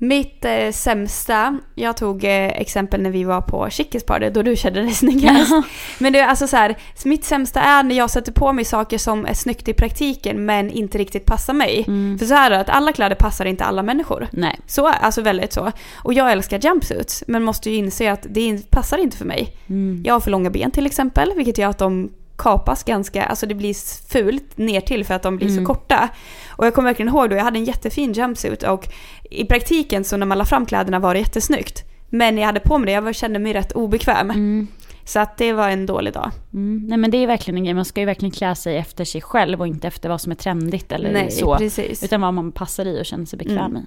[0.00, 4.56] Mitt eh, sämsta, jag tog eh, exempel när vi var på Chickis party då du
[4.56, 5.52] kände dig snyggast.
[5.98, 8.98] Men det är alltså så här, mitt sämsta är när jag sätter på mig saker
[8.98, 11.84] som är snyggt i praktiken men inte riktigt passar mig.
[11.88, 12.18] Mm.
[12.18, 14.28] För så här är det, att alla kläder passar inte alla människor.
[14.32, 14.60] Nej.
[14.66, 15.72] Så, alltså väldigt så.
[15.94, 19.56] Och jag älskar jumpsuits men måste ju inse att det passar inte för mig.
[19.68, 20.02] Mm.
[20.06, 23.54] Jag har för långa ben till exempel, vilket gör att de kapas ganska, alltså det
[23.54, 23.74] blir
[24.12, 25.58] fult ner till för att de blir Mm.
[25.66, 26.08] så korta.
[26.48, 28.88] Och jag kommer verkligen ihåg då, jag hade en jättefin jumpsuit och
[29.30, 31.84] i praktiken så när man la fram kläderna var det jättesnyggt.
[32.10, 34.30] Men när jag hade på mig det, jag kände mig rätt obekväm.
[34.30, 34.66] Mm.
[35.04, 36.30] Så att det var en dålig dag.
[36.52, 36.86] Mm.
[36.88, 39.20] Nej men det är verkligen en grej, man ska ju verkligen klä sig efter sig
[39.20, 41.56] själv och inte efter vad som är trendigt eller Nej, så.
[41.56, 42.02] precis.
[42.02, 43.86] Utan vad man passar i och känner sig bekväm Mm.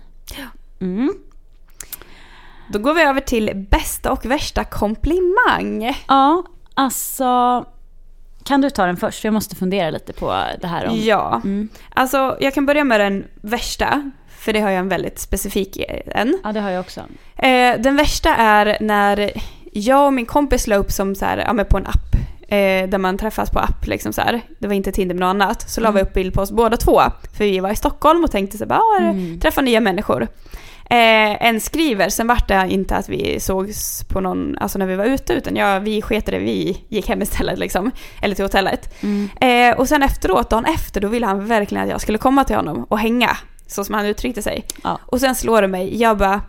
[0.80, 0.84] i.
[0.84, 1.14] Mm.
[2.70, 5.96] Då går vi över till bästa och värsta komplimang.
[6.08, 7.66] Ja, alltså...
[8.44, 9.22] Kan du ta den först?
[9.22, 10.98] För jag måste fundera lite på det här om...
[11.00, 11.70] Ja, Mm.
[11.94, 14.12] alltså jag kan börja med den värsta.
[14.38, 16.40] För det har jag en väldigt specifik en.
[16.44, 17.00] Ja, det har jag också.
[17.38, 19.32] Eh, den värsta är när
[19.74, 22.16] jag och min kompis la upp som så här, ja, men på en app.
[22.42, 24.42] Eh, där man träffas på app liksom så här.
[24.60, 25.70] Det var inte Tinder med något annat.
[25.70, 26.08] Så la vi Mm.
[26.08, 27.02] upp bild på oss båda två.
[27.38, 29.40] För vi var i Stockholm och tänkte så här, bara, ah, Mm.
[29.40, 30.28] träffa nya människor.
[30.92, 34.96] Eh, en skriver, sen vart det inte att vi sågs på någon, alltså när vi
[34.96, 37.92] var ute, utan jag, vi det, vi gick hem istället liksom.
[38.22, 39.04] Eller till hotellet.
[39.04, 39.30] Mm.
[39.42, 42.56] Eh, och sen efteråt, dagen efter, då ville han verkligen att jag skulle komma till
[42.56, 43.38] honom och hänga.
[43.68, 44.66] Så som han uttryckte sig.
[44.84, 45.00] Ja.
[45.06, 46.42] Och sen slår det mig, jag bara,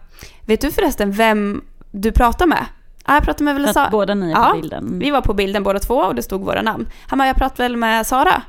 [0.47, 2.65] vet du förresten vem du pratar med?
[3.07, 3.89] Ja, jag pratar med väl Sara.
[3.91, 4.99] båda ni är Ja, på bilden.
[4.99, 6.89] Vi var på bilden båda två och det stod våra namn.
[7.07, 8.43] Han bara, jag pratar väl med Sara?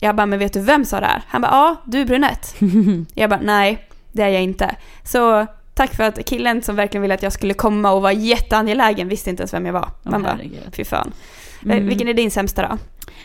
[0.00, 1.22] Jag bara, men vet du vem Sara är?
[1.28, 2.54] Han bara, ja, du är brunett.
[3.14, 4.76] jag bara, nej, det är jag inte.
[5.04, 9.08] Så tack för att killen som verkligen ville att jag skulle komma och var jätteangelägen
[9.08, 9.88] visste inte ens vem jag var.
[10.02, 10.74] Man bara, herregud.
[10.74, 11.06] fy fan.
[11.06, 11.10] Eh,
[11.64, 11.86] Mm.
[11.86, 12.78] Vilken är din sämsta då?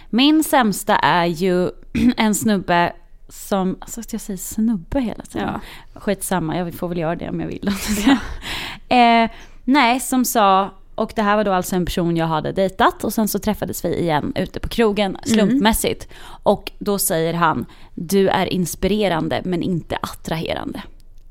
[0.09, 1.69] Min sämsta är ju
[2.17, 2.93] en snubbe
[3.29, 5.49] som, alltså jag säger snubbe hela tiden.
[5.93, 5.99] Ja.
[5.99, 7.67] Skitsamma, jag får väl göra det om jag vill.
[8.89, 9.29] eh,
[9.63, 13.13] nej, som sa, och det här var då alltså en person jag hade dejtat och
[13.13, 16.07] sen så träffades vi igen ute på krogen slumpmässigt.
[16.43, 20.81] Och då säger han, du är inspirerande men inte attraherande.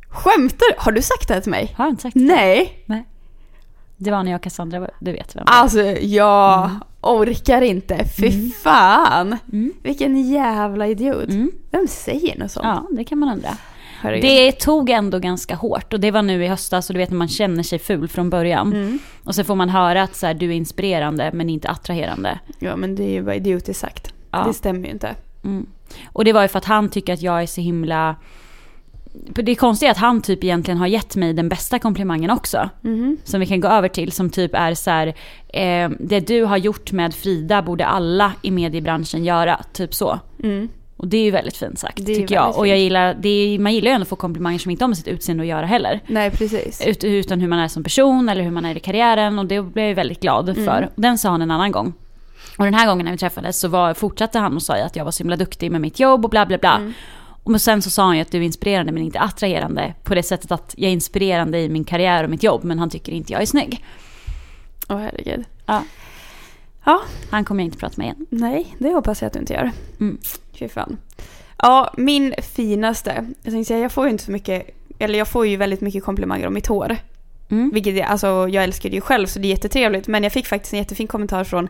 [0.09, 0.75] Skämtar du?
[0.79, 1.75] Har du sagt det här till mig?
[1.77, 2.21] Har jag inte sagt det?
[2.21, 2.85] Nej.
[2.87, 3.05] Nej.
[3.97, 5.45] Det var när jag och Cassandra, var- du vet vem.
[5.47, 8.05] Alltså, jag orkar inte.
[8.05, 9.37] Fy fan.
[9.53, 9.73] Mm.
[9.83, 11.29] Vilken jävla idiot.
[11.29, 11.51] Mm.
[11.71, 12.67] Vem säger något sånt?
[12.67, 13.49] Ja, det kan man undra.
[14.05, 14.31] Herregud.
[14.31, 17.17] Det tog ändå ganska hårt och det var nu i höstas och du vet när
[17.17, 18.73] man känner sig ful från början.
[18.73, 18.99] Mm.
[19.25, 22.39] Och så får man höra att så här, du är inspirerande men inte attraherande.
[22.59, 24.15] Ja, men det är ju bara idiotiskt sagt.
[24.31, 24.45] Ja.
[24.47, 25.15] Det stämmer ju inte.
[25.45, 25.67] Mm.
[26.07, 28.17] Och det var ju för att han tycker att jag är så himla...
[29.13, 32.71] Det är att han typ egentligen har gett mig den bästa komplimangen också.
[32.81, 33.17] Mhm.
[33.25, 35.07] Som vi kan gå över till som typ är så här,
[35.49, 39.61] eh, det du har gjort med Frida borde alla i mediebranschen göra.
[39.73, 40.21] Typ så.
[40.43, 40.69] Mm.
[41.05, 42.59] Och det är ju väldigt fint sagt tycker jag.
[42.59, 44.89] Och jag gillar, det är, man gillar ju ändå att få komplimanger som inte har
[44.89, 46.01] med sitt utseende att göra heller.
[46.07, 46.87] Nej, precis.
[46.87, 49.63] Ut, utan hur man är som person eller hur man är i karriären och det
[49.63, 50.65] blev jag ju väldigt glad Mm.
[50.65, 50.89] för.
[50.97, 51.93] Den sa han en annan gång.
[52.59, 55.05] Och den här gången när vi träffades så var, fortsatte han och sa att jag
[55.05, 56.77] var så himla duktig med mitt jobb och bla bla bla.
[56.77, 56.93] Mm.
[57.43, 59.95] Och sen så sa han ju att du är inspirerande men inte attraherande.
[60.03, 62.91] På det sättet att jag är inspirerande i min karriär och mitt jobb men han
[62.91, 63.85] tycker inte jag är snygg.
[64.89, 65.45] Åh herregud.
[65.67, 65.83] Ja.
[66.85, 68.27] Ja, Han kommer jag inte prata med igen.
[68.31, 69.71] nej, det hoppas jag att du inte gör.
[70.01, 70.19] Mm.
[70.59, 70.99] Fy fan.
[71.59, 73.27] Ja, min finaste.
[73.43, 76.05] Jag tänkte säga, jag får ju inte så mycket, eller jag får ju väldigt mycket
[76.05, 76.97] komplimanger om mitt hår.
[77.51, 77.71] Mm.
[77.75, 80.09] Vilket jag, alltså, jag älskar det ju själv så det är jättetrevligt.
[80.09, 81.69] Men jag fick faktiskt en jättefin kommentar från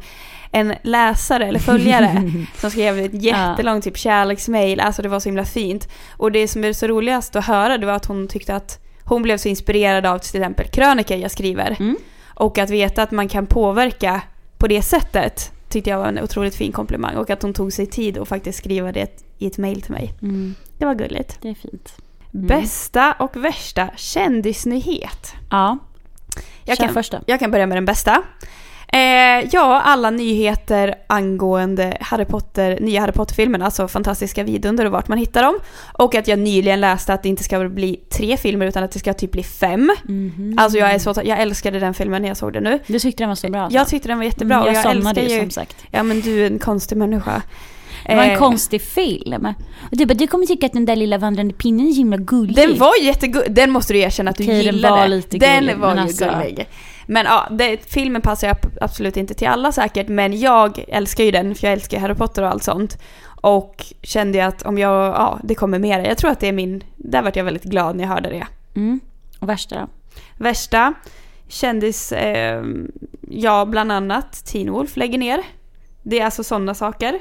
[0.50, 4.80] en läsare eller följare som skrev ett jättelångt typ kärleksmail.
[4.80, 5.88] Alltså det var så himla fint.
[6.10, 9.22] Och det som är så roligast att höra det var att hon tyckte att hon
[9.22, 11.76] blev så inspirerad av till exempel krönikor jag skriver.
[11.80, 11.96] Mm.
[12.34, 14.22] Och att veta att man kan påverka
[14.64, 17.16] på det sättet tyckte jag var en otroligt fin komplimang.
[17.16, 20.14] Och att hon tog sig tid och faktiskt skriva det i ett mail till mig.
[20.22, 20.54] Mm.
[20.78, 21.38] Det var gulligt.
[21.42, 21.96] Det är fint.
[22.34, 22.46] Mm.
[22.46, 25.34] Bästa och värsta kändisnyhet.
[25.50, 25.78] Ja,
[26.64, 27.20] Jag kör kan, första.
[27.26, 28.22] jag kan börja med den bästa.
[28.94, 35.08] Eh, ja, alla nyheter angående Harry Potter, nya Harry Potter-filmen, alltså fantastiska vidunder och vart
[35.08, 35.58] man hittar dem.
[35.92, 38.98] Och att jag nyligen läste att det inte ska bli tre filmer utan att det
[38.98, 39.92] ska typ bli fem.
[40.04, 40.54] Mhm.
[40.58, 42.78] Alltså jag, är så, jag älskade den filmen när jag såg den nu.
[42.86, 43.60] Du tyckte den var så bra?
[43.60, 43.78] alltså?
[43.78, 45.76] Jag tyckte den var jättebra och jag, jag somnade ju som sagt.
[45.90, 47.42] Ja men du är en konstig människa.
[48.06, 49.46] Det var en Eh, konstig film.
[49.90, 52.56] Och du bara, du kommer tycka att den där lilla vandrande pinnen är himla gullig.
[52.56, 55.00] Den var jättegullig, den måste du erkänna att du Okej, den gillade.
[55.00, 56.66] var lite den gullig, var men ju alltså- gullig.
[57.06, 61.24] Men ja, det, filmen passar ju ab- absolut inte till alla säkert, men jag älskar
[61.24, 62.98] ju den för jag älskar Harry Potter och allt sånt.
[63.40, 66.06] Och kände jag att om jag, ja det kommer mera.
[66.06, 68.46] Jag tror att det är min, där vart jag väldigt glad när jag hörde det.
[68.76, 69.00] Mm.
[69.40, 69.86] Och värsta då?
[70.38, 70.94] Värsta,
[71.48, 72.64] kändis, eh,
[73.30, 75.42] ja bland annat Teen Wolf lägger ner.
[76.02, 77.18] Det är alltså sådana saker.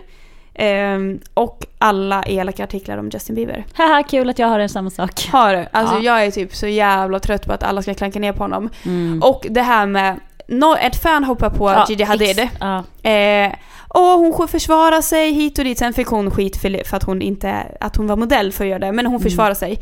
[0.56, 1.00] Eh,
[1.34, 3.66] och alla elaka artiklar om Justin Bieber.
[3.74, 5.28] Haha, kul att jag har en samma sak.
[5.32, 5.66] Har du?
[5.72, 6.02] Alltså Ja.
[6.02, 8.70] jag är typ så jävla trött på att alla ska klanka ner på honom.
[8.86, 9.22] Mm.
[9.24, 12.40] Och det här med, no, ett fan hoppar på Ja, Gigi Hadid.
[12.40, 12.84] ex- Ja.
[13.10, 13.52] Eh,
[13.88, 15.78] och hon försvarar sig hit och dit.
[15.80, 18.70] Sen fick hon skit för, för att hon inte, att hon var modell för att
[18.70, 18.92] göra det.
[18.92, 19.24] Men hon Mm.
[19.24, 19.80] försvarar sig.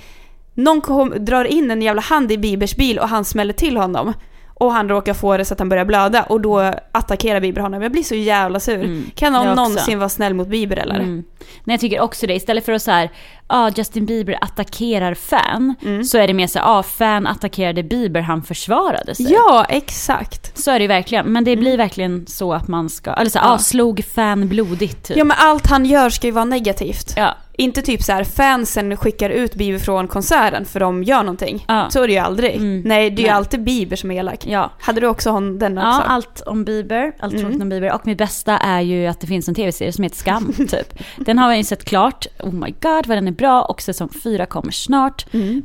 [0.53, 4.13] Någon kom, drar in en jävla hand i Biebers bil och han smäller till honom.
[4.61, 7.81] Och han råkar få det så att han börjar blöda och då attackerar Bieber honom.
[7.81, 8.75] Jag blir så jävla sur.
[8.75, 9.11] Mm.
[9.15, 10.95] Kan någon någonsin vara snäll mot Bieber eller?
[10.95, 11.23] Mm.
[11.63, 12.33] Nej, jag tycker också det.
[12.33, 13.09] Istället för att så här,
[13.51, 16.03] ah, Justin Bieber attackerar fan, Mm.
[16.03, 19.31] så är det mer så ah, fan attackerade Bieber, han försvarade sig.
[19.31, 20.57] Ja, exakt.
[20.57, 21.25] Så är det ju verkligen.
[21.33, 23.51] Men det blir verkligen så att man ska, eller så Ja.
[23.53, 25.17] ah, slog fan blodigt typ.
[25.17, 27.13] Ja men allt han gör ska ju vara negativt.
[27.17, 27.35] Ja.
[27.53, 31.65] Inte typ så här fansen skickar ut Bieber från konserten för de gör någonting.
[31.67, 31.89] Ja.
[31.89, 32.55] Så är det ju aldrig.
[32.55, 32.81] Mm.
[32.85, 34.45] Nej, det är ju alltid Bieber som är elak.
[34.47, 34.71] Ja.
[34.81, 35.87] Hade du också hon, den också?
[35.87, 37.43] Ja, allt om Bieber, allt Mm.
[37.45, 37.93] tråkigt om Bieber.
[37.93, 40.99] Och mitt bästa är ju att det finns en tv-serie som heter Skam, typ.
[41.17, 42.25] Den har jag ju sett klart.
[42.39, 43.61] Oh my god, vad den är bra.
[43.61, 45.25] Och säsong fyra kommer snart.
[45.33, 45.61] Mm.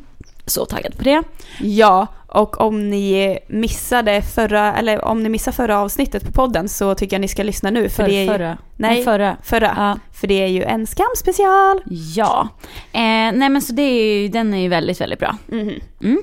[0.46, 1.22] Så taggad på det.
[1.60, 6.94] Ja, och om ni missade förra, eller om ni missade förra avsnittet på podden så
[6.94, 7.88] tycker jag ni ska lyssna nu.
[7.88, 8.58] För För, det är ju, förra.
[8.76, 9.04] Nej.
[9.04, 9.36] förra.
[9.42, 9.74] förra.
[9.76, 9.98] Ja.
[10.12, 11.82] För det är ju en skamspecial.
[12.14, 12.48] ja.
[12.92, 15.36] Eh, nej men så det är ju, den är ju väldigt, väldigt bra.
[15.46, 15.80] Mhm.
[16.02, 16.22] Mm.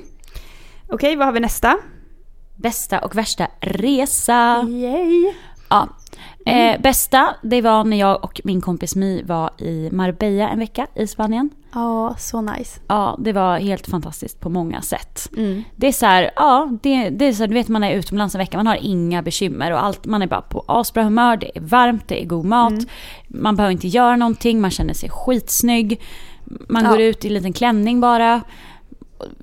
[0.87, 1.77] Okej, vad har vi nästa?
[2.55, 4.65] Bästa och värsta resa.
[4.69, 5.33] Yay!
[5.69, 5.87] Ja.
[6.45, 10.87] Eh, bästa, det var när jag och min kompis My var i Marbella en vecka
[10.95, 11.49] i Spanien.
[11.73, 12.79] Ja, så nice.
[12.87, 15.29] Ja, det var helt fantastiskt på många sätt.
[15.37, 15.63] Mm.
[15.75, 18.35] Det är så här, ja, det, det är så här, du vet man är utomlands
[18.35, 21.57] en vecka, man har inga bekymmer och allt, man är bara på asbra humör, det
[21.57, 22.85] är varmt, det är god mat, Mm.
[23.27, 26.01] man behöver inte göra någonting, man känner sig skitsnygg,
[26.69, 26.89] man Ja.
[26.89, 28.41] går ut i en liten klänning bara,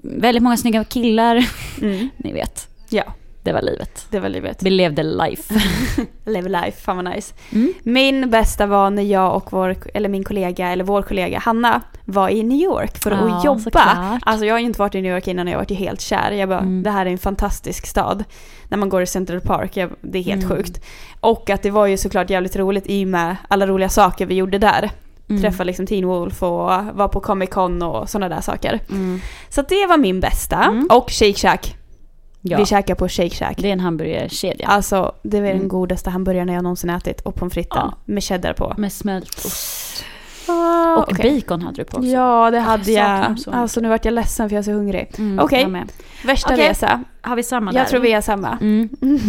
[0.03, 1.47] väldigt många snygga killar,
[1.83, 2.09] Mm.
[2.17, 3.05] ni vet, Ja,
[3.43, 4.07] det var livet.
[4.11, 4.63] det var livet.
[4.63, 5.55] Vi levde life.
[6.25, 7.35] Live life, fan vad nice.
[7.53, 7.73] Mm.
[7.83, 12.29] Min bästa var när jag och vår, eller min kollega, eller vår kollega Hanna var
[12.29, 13.61] i New York för Ja, att jobba.
[13.61, 14.23] såklart.
[14.23, 16.01] Alltså jag har ju inte varit i New York innan och jag varit ju helt
[16.01, 16.31] kär.
[16.31, 16.83] Jag bara, Mm.
[16.83, 18.25] det här är en fantastisk stad.
[18.69, 20.57] När man går i Central Park, jag, det är helt Mm.
[20.57, 20.85] sjukt.
[21.21, 24.35] Och att det var ju såklart jävligt roligt i och med alla roliga saker vi
[24.35, 24.91] gjorde där.
[25.29, 25.43] Mm.
[25.43, 26.51] Träffa liksom Teen Wolf och
[26.95, 28.81] vara på Comic Con och sådana där saker.
[28.91, 29.21] Mm.
[29.49, 30.57] Så det var min bästa.
[30.65, 30.87] Mm.
[30.91, 31.77] Och Shake Shack.
[32.43, 33.57] Ja, Vi käkar på Shake Shack.
[33.59, 34.67] det är en hamburgerkedja.
[34.67, 35.69] Alltså det var den Mm.
[35.69, 37.99] godaste hamburgaren jag någonsin ätit och pommes fritesen Ja.
[38.05, 38.75] med cheddar på.
[38.79, 40.05] Med smältost.
[40.49, 41.41] Ah, Och okej.
[41.41, 42.09] bacon hade du på också.
[42.09, 43.31] Ja, det Jag hade jag.
[43.31, 43.49] mycket.
[43.49, 45.11] Alltså nu vart jag ledsen för jag är så hungrig.
[45.19, 45.61] Mm, Okej.
[45.63, 45.93] jag med.
[46.25, 46.69] Värsta Okej.
[46.69, 47.05] resa.
[47.21, 47.91] Har vi samma Jag där?
[47.91, 48.59] tror vi är samma.
[48.61, 48.89] Mm.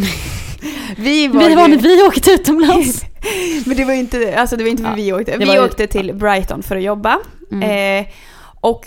[0.98, 3.06] Vi var, Det var ju, när vi åkte utomlands.
[3.66, 5.38] Men det var inte, alltså det var inte Ja, vi åkte.
[5.38, 7.18] Vi ju- åkte till Brighton för att jobba.
[7.52, 8.00] Mm.
[8.06, 8.12] Eh,
[8.62, 8.82] och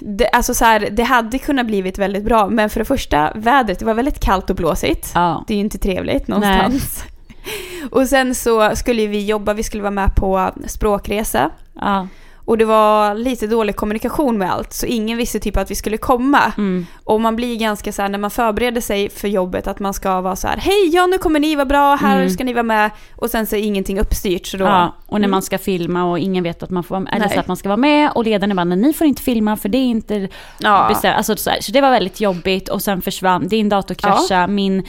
[0.00, 3.78] det, alltså så här, det hade kunnat blivit väldigt bra, men för det första, vädret,
[3.78, 5.10] det var väldigt kallt och blåsigt.
[5.14, 5.44] ja.
[5.46, 7.04] Det är ju inte trevligt någonstans.
[7.90, 11.50] Och sen så skulle vi jobba, vi skulle vara med på språkresa.
[11.80, 12.08] ja.
[12.46, 15.96] Och det var lite dålig kommunikation med allt, så ingen visste typ att vi skulle
[15.96, 16.52] komma.
[16.58, 16.86] Mm.
[17.04, 20.20] Och man blir ganska så här när man förbereder sig för jobbet att man ska
[20.20, 22.30] vara så här: hej ja nu kommer ni vara bra, här Mm.
[22.30, 22.90] ska ni vara med.
[23.16, 24.64] Och sen så är ingenting uppstyrt så då...
[24.64, 24.94] ja.
[25.06, 25.30] Och när Mm.
[25.30, 27.56] man ska filma och ingen vet att man får vara med, eller så att man
[27.56, 30.28] ska vara med och ledaren bara, nej ni får inte filma för det är inte
[30.58, 30.86] Ja.
[30.88, 31.16] bestämt.
[31.16, 31.60] Alltså, så, här.
[31.60, 34.82] så det var väldigt jobbigt och sen försvann, din dator kraschade, min,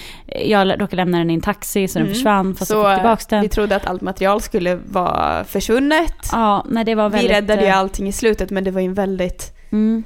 [0.46, 2.14] jag råkade lämna den i en taxi så den Mm.
[2.16, 3.42] försvann fast så jag fick tillbaka den.
[3.42, 6.30] vi trodde att allt material skulle vara försvunnet.
[6.32, 7.45] Ja, nej det var väldigt...
[7.46, 9.54] räddade ju eh, allting i slutet men det var ju en väldigt...
[9.72, 10.04] Mm.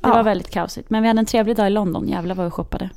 [0.00, 0.14] Det Ja.
[0.14, 0.90] var väldigt kaosigt.
[0.90, 2.90] Men vi hade en trevlig dag i London, jävlar vad vi shoppade.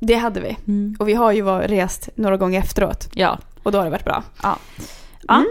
[0.00, 0.56] Det hade vi.
[0.66, 0.96] Mm.
[0.98, 3.38] Och vi har ju var, rest några gånger efteråt Ja.
[3.62, 4.22] och då har det varit bra.
[4.42, 4.56] Ja.
[5.28, 5.34] Ja.
[5.34, 5.46] Mm.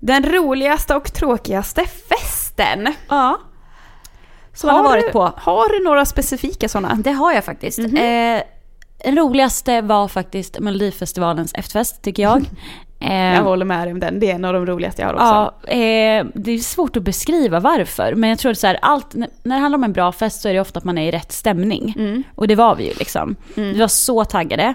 [0.00, 2.94] Den roligaste och tråkigaste festen.
[3.08, 3.40] ja.
[4.54, 5.32] Som man har varit du, på.
[5.36, 6.94] Har du några specifika sådana?
[6.94, 7.78] Det har jag faktiskt.
[7.78, 7.96] Mhm.
[7.96, 8.42] Eh,
[9.04, 12.44] den roligaste var faktiskt Melodifestivalens efterfest, tycker jag.
[13.00, 14.20] Eh, Jag håller med dig om den.
[14.20, 15.24] Det är en av de roligaste jag har också.
[15.66, 18.14] Ja, eh, det är svårt att beskriva varför.
[18.14, 20.42] Men jag tror att så här, allt, när när det handlar om en bra fest
[20.42, 21.94] så är det ofta att man är i rätt stämning.
[21.98, 22.22] Mm.
[22.34, 23.36] Och det var vi ju liksom.
[23.56, 23.72] Mm.
[23.72, 24.74] Vi var så taggade.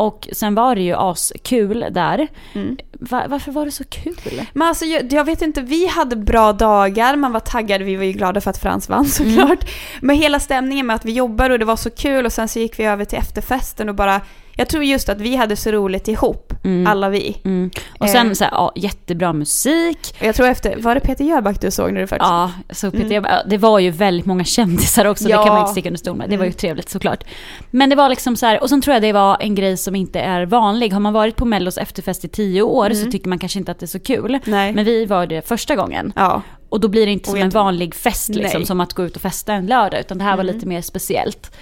[0.00, 2.28] Och sen var det ju askul där.
[2.52, 2.76] Mm.
[2.92, 4.16] Va- varför var det så kul?
[4.52, 8.04] Men alltså jag, jag vet inte, vi hade bra dagar, man var taggad, vi var
[8.04, 9.70] ju glada för att Frans vann såklart.
[10.00, 12.58] Men hela stämningen med att vi jobbade och det var så kul och sen så
[12.58, 14.20] gick vi över till efterfesten och bara,
[14.56, 16.86] jag tror just att vi hade så roligt ihop, Mm.
[16.86, 17.36] alla vi.
[17.44, 17.70] Mm.
[17.98, 18.32] Och sen Eh.
[18.32, 20.14] så här, ja, jättebra musik.
[20.20, 22.30] Jag tror efter, var det Peter Jöback du såg när du faktiskt...
[22.30, 23.22] Ja, så Peter, Mm.
[23.22, 25.44] bara, det var ju väldigt många kändisar också, det Ja.
[25.44, 26.30] kan man inte sticka under stol med.
[26.30, 26.56] Det var ju Mm.
[26.58, 27.24] trevligt såklart.
[27.70, 29.96] Men det var liksom så här, och sen tror jag det var en grej som
[29.96, 30.92] inte är vanlig.
[30.92, 33.10] Har man varit på Mellos efterfest i tio år så Mm.
[33.12, 34.38] tycker man kanske inte att det är så kul.
[34.44, 34.72] Nej.
[34.72, 36.12] Men vi var det första gången.
[36.16, 36.42] Ja.
[36.68, 38.66] Och då blir det inte som en vanlig fest liksom, Nej.
[38.66, 40.00] som att gå ut och festa en lördag.
[40.00, 40.54] Utan det här var Mm.
[40.54, 41.56] lite mer speciellt.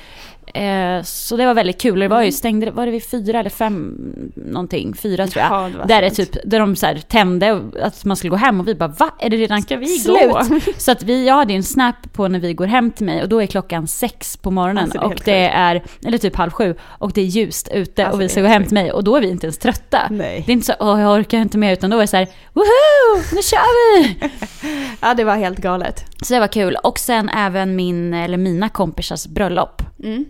[0.55, 1.99] Eh, så det var väldigt kul.
[2.01, 2.27] Det var Mm.
[2.27, 3.97] ju stängde, var det vid fyra eller fem
[4.35, 4.95] någonting?
[4.95, 5.53] Fyra tror jag.
[5.53, 8.61] Ja, det där är typ, där de så här tände att man skulle gå hem
[8.61, 9.11] och vi bara va?
[9.19, 10.17] Är det redan Ska vi slut?
[10.31, 10.43] gå?
[10.79, 13.23] Så att vi, jag hade ju en snap på när vi går hem till mig
[13.23, 16.51] och då är klockan sex på morgonen Alltså, det och det är, eller typ halv
[16.51, 19.05] sju och det är ljust ute Alltså, och vi ska gå hem till mig och
[19.05, 19.99] då är vi inte ens trötta.
[20.11, 20.43] Nej.
[20.47, 22.29] Det är inte så åh jag orkar inte mer utan då är det så här
[22.53, 24.17] woho, nu kör vi!
[25.01, 26.05] Ja, det var helt galet.
[26.23, 26.77] Så det var kul.
[26.83, 29.83] Och sen även min, eller mina kompisars bröllop.
[30.05, 30.25] Mm.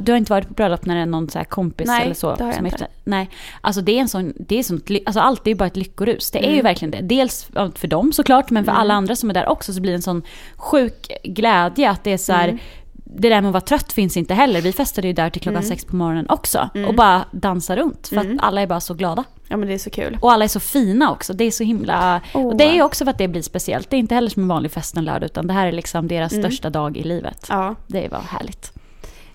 [0.00, 2.34] Du har inte varit på bröllop när det är någon så kompis Nej, eller så?
[2.34, 2.86] det har jag inte.
[3.04, 5.66] Nej, alltså det är en sån, det är sånt, ly- alltså allt är ju bara
[5.66, 6.30] ett lyckorus.
[6.30, 6.64] Det är ju Mm.
[6.64, 7.00] verkligen det.
[7.00, 8.80] Dels för dem såklart, men för Mm.
[8.80, 10.22] alla andra som är där också så blir det en sån
[10.56, 12.58] sjuk glädje att det är så här, Mm.
[13.04, 14.60] det där med att vara trött finns inte heller.
[14.60, 15.68] Vi festade ju där till klockan Mm.
[15.68, 16.68] sex på morgonen också.
[16.74, 16.88] Mm.
[16.88, 18.08] Och bara dansar runt.
[18.08, 19.24] För att alla är bara så glada.
[19.48, 20.18] Ja men det är så kul.
[20.20, 21.32] Och alla är så fina också.
[21.32, 22.20] Det är så himla...
[22.34, 22.46] Åh.
[22.46, 23.90] Och det är ju också för att det blir speciellt.
[23.90, 25.24] Det är inte heller som en vanlig fest en lördag.
[25.26, 27.46] Utan det här är liksom deras största dag i livet.
[27.48, 27.74] Ja.
[27.86, 28.72] Det var härligt.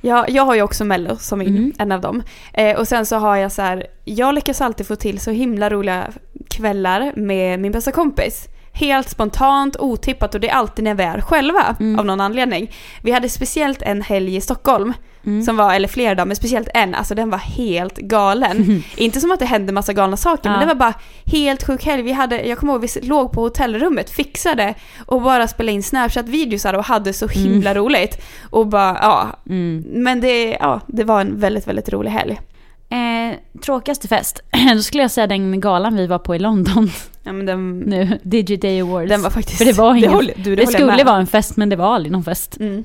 [0.07, 1.73] Jag, jag har ju också Mello som min, Mm.
[1.79, 2.23] en av dem.
[2.53, 5.69] Eh, och sen så har jag så här, jag lyckas alltid få till så himla
[5.69, 6.07] roliga
[6.49, 8.45] kvällar med min bästa kompis.
[8.71, 11.99] Helt spontant, otippat och det är alltid när vi är själva Mm.
[11.99, 12.71] av någon anledning.
[13.01, 14.93] Vi hade speciellt en helg i Stockholm,
[15.27, 15.43] Mm.
[15.43, 18.83] som var, eller flera dagar, men speciellt en, alltså den var helt galen.
[18.97, 20.59] Inte som att det hände massa galna saker, men Ja.
[20.59, 20.93] det var bara
[21.25, 22.03] helt sjuk helg.
[22.03, 24.73] Vi hade, jag kommer ihåg, vi låg på hotellrummet, fixade
[25.05, 28.21] och bara spelade in Snapchat-videosar och hade så himla roligt.
[28.49, 29.83] Och bara, ja, Mm.
[29.87, 32.39] men det, ja, det var en väldigt, väldigt rolig helg.
[32.89, 34.41] Eh, tråkigaste fest?
[34.75, 36.89] Då skulle jag säga den galan vi var på i London
[37.23, 38.19] Ja, men den, nu.
[38.23, 39.09] Digi Day Awards.
[39.09, 39.57] den var faktiskt...
[39.57, 40.11] För det var ingen...
[40.13, 41.05] håller- du, det jag skulle med.
[41.05, 42.57] vara en fest men det var aldrig någon fest.
[42.59, 42.83] Mm,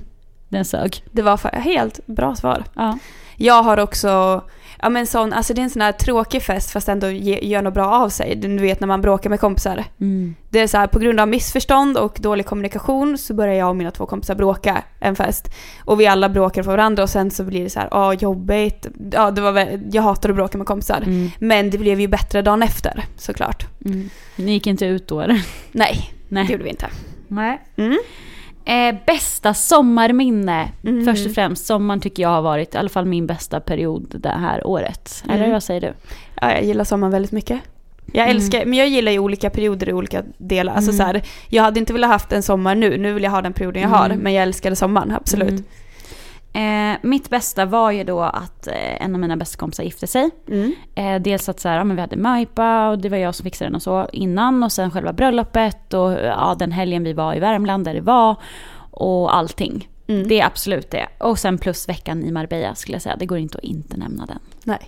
[0.53, 1.05] Den sög.
[1.13, 2.65] det var fa- helt bra svar.
[2.75, 2.99] Ja.
[3.37, 4.43] Jag har också,
[4.83, 7.63] ja men sån, alltså det är en sån här tråkig fest fast ändå ge, gör
[7.63, 8.37] något bra av sig.
[8.37, 9.85] Du vet när man bråkar med kompisar.
[10.01, 10.35] Mm.
[10.51, 13.77] Det är så här, på grund av missförstånd och dålig kommunikation så börjar jag och
[13.77, 15.49] mina två kompisar bråka en fest.
[15.85, 18.87] Och vi alla bråkar för varandra och sen så blir det så här, ja jobbigt.
[19.13, 21.03] Ja, det var jag hatar att bråka med kompisar.
[21.07, 21.31] Mm.
[21.39, 23.67] Men det blev ju bättre dagen efter såklart.
[23.85, 24.11] Mm.
[24.37, 25.47] Ni gick inte ut då eller?
[25.73, 26.47] Nej, Nej.
[26.47, 26.87] det gjorde vi inte.
[27.29, 27.61] Nej.
[27.77, 27.99] Mm.
[28.65, 30.69] Eh, bästa sommarminne.
[30.85, 31.05] Mm.
[31.05, 34.29] Först och främst, sommaren tycker jag har varit i alla fall min bästa period det
[34.29, 35.25] här året.
[35.27, 35.51] Eller Mm.
[35.53, 35.93] vad säger du?
[36.41, 37.61] Ja, jag gillar sommaren väldigt mycket.
[38.13, 38.37] Jag Mm.
[38.37, 40.75] älskar, men jag gillar ju olika perioder i olika delar.
[40.75, 40.99] Alltså Mm.
[40.99, 43.53] så här, jag hade inte velat haft en sommar nu, nu vill jag ha den
[43.53, 44.07] perioden jag har.
[44.07, 44.19] Mm.
[44.19, 45.65] Men jag älskade sommaren, absolut.
[46.55, 50.31] Eh, mitt bästa var ju då att eh, en av mina bästa kompisar gifte sig.
[50.49, 50.75] Mm.
[50.95, 53.45] Eh, dels att så här, ja, men vi hade möhippa och det var jag som
[53.45, 54.63] fixade den och så innan.
[54.63, 58.37] Och sen själva bröllopet och ja, den helgen vi var i Värmland där det var.
[58.91, 59.89] Och allting.
[60.07, 60.29] Mm.
[60.29, 61.07] Det är absolut det.
[61.19, 63.17] Och sen plus veckan i Marbella skulle jag säga.
[63.17, 64.39] Det går inte att inte nämna den.
[64.65, 64.79] Nej.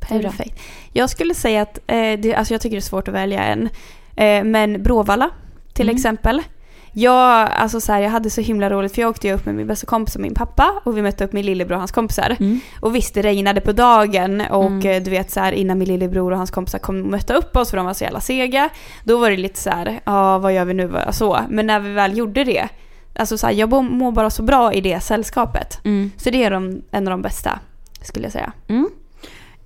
[0.00, 0.60] Perfekt.
[0.92, 3.68] Jag skulle säga att, eh, det, alltså jag tycker det är svårt att välja en.
[4.16, 5.30] Eh, men Bråvalla
[5.72, 5.96] till Mm.
[5.96, 6.42] exempel.
[6.92, 9.66] Jag, alltså så här, jag hade så himla roligt för jag åkte upp med min
[9.66, 12.36] bästa kompis och min pappa och vi mötte upp min lillebror och hans kompisar.
[12.40, 12.60] Mm.
[12.80, 14.86] Och visst det regnade på dagen och Mm.
[14.86, 17.56] eh, du vet så här innan min lillebror och hans kompisar kom och mötte upp
[17.56, 18.68] oss för de var så jävla sega.
[19.04, 20.92] Då var det lite så här, ja vad gör vi nu?
[21.12, 21.40] Så.
[21.48, 22.68] Men när vi väl gjorde det,
[23.14, 25.78] alltså så här, jag mår bara så bra i det sällskapet.
[25.84, 26.10] Mm.
[26.16, 27.58] Så det är de, en av de bästa
[28.02, 28.52] skulle jag säga.
[28.68, 28.88] Mm.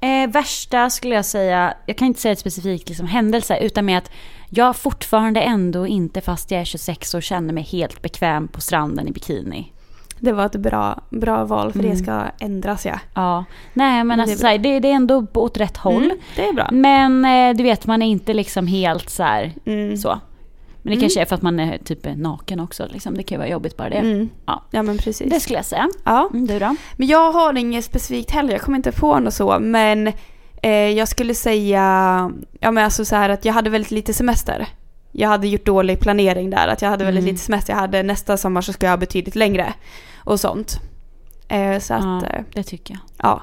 [0.00, 3.98] Eh, värsta skulle jag säga, jag kan inte säga ett specifikt liksom, händelse, utan med
[3.98, 4.10] att
[4.50, 9.08] jag fortfarande ändå inte, fast jag är 26 och känner mig helt bekväm på stranden
[9.08, 9.70] i bikini.
[10.20, 11.98] Det var ett bra, bra val för det Mm.
[11.98, 12.98] ska ändras ja.
[13.14, 15.76] Ja, nej men Men det alltså är så här, det, det är ändå åt rätt
[15.76, 16.04] håll.
[16.04, 16.68] Mm, det är bra.
[16.72, 19.96] Men eh, du vet, man är inte liksom helt så här, Mm.
[19.96, 20.08] så.
[20.82, 21.00] Men det Mm.
[21.00, 22.86] kanske är för att man är typ naken också.
[22.90, 23.14] Liksom.
[23.16, 23.96] Det kan ju vara jobbigt bara det.
[23.96, 24.28] Mm.
[24.46, 24.62] Ja.
[24.70, 25.30] Ja men precis.
[25.30, 25.88] Det skulle jag säga.
[26.04, 26.28] Ja.
[26.32, 26.76] Mm, du då?
[26.96, 29.58] Men jag har inget specifikt heller, jag kommer inte på något så.
[29.60, 30.12] Men
[30.70, 31.80] jag skulle säga,
[32.60, 34.66] ja men alltså så här att jag hade väldigt lite semester.
[35.12, 37.34] Jag hade gjort dålig planering där, att jag hade väldigt Mm.
[37.34, 37.72] lite semester.
[37.72, 39.72] Jag hade nästa sommar så ska jag ha betydligt längre.
[40.16, 40.80] Och sånt.
[41.48, 43.00] Eh, så att, Ja, eh, det tycker jag.
[43.30, 43.42] ja.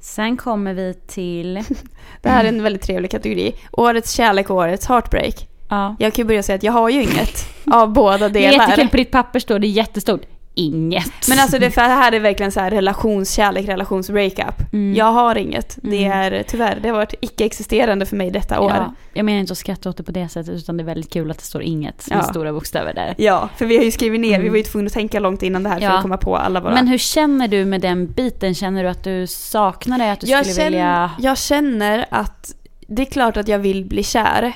[0.00, 1.54] Sen kommer vi till...
[2.22, 3.54] Det här är en väldigt trevlig kategori.
[3.72, 5.48] Årets kärlek och årets heartbreak.
[5.68, 5.96] Ja.
[5.98, 8.68] Jag kan ju börja säga att jag har ju inget av båda Det är delar.
[8.68, 10.20] jättekul, på ditt papper står det jättestort.
[10.60, 11.28] Inget.
[11.28, 14.72] Men alltså det, för här är verkligen så här relationskärlek, relationsbreakup.
[14.72, 14.94] Mm.
[14.94, 15.78] Jag har inget.
[15.82, 16.18] Det Mm.
[16.34, 18.70] är tyvärr, det har varit icke-existerande för mig detta år.
[18.76, 21.12] Ja, jag menar inte att skratta åt det på det sättet utan det är väldigt
[21.12, 22.22] kul att det står inget med Ja.
[22.22, 23.14] stora bokstäver där.
[23.18, 24.50] Ja, för vi har ju skrivit ner, vi Mm.
[24.50, 25.92] var ju tvungna att tänka långt innan det här för Ja.
[25.92, 26.74] att komma på alla våra...
[26.74, 28.54] Men hur känner du med den biten?
[28.54, 30.12] Känner du att du saknar det?
[30.12, 31.10] Att du jag, skulle känner, vilja...
[31.18, 32.54] jag känner att
[32.88, 34.52] det är klart att jag vill bli kär.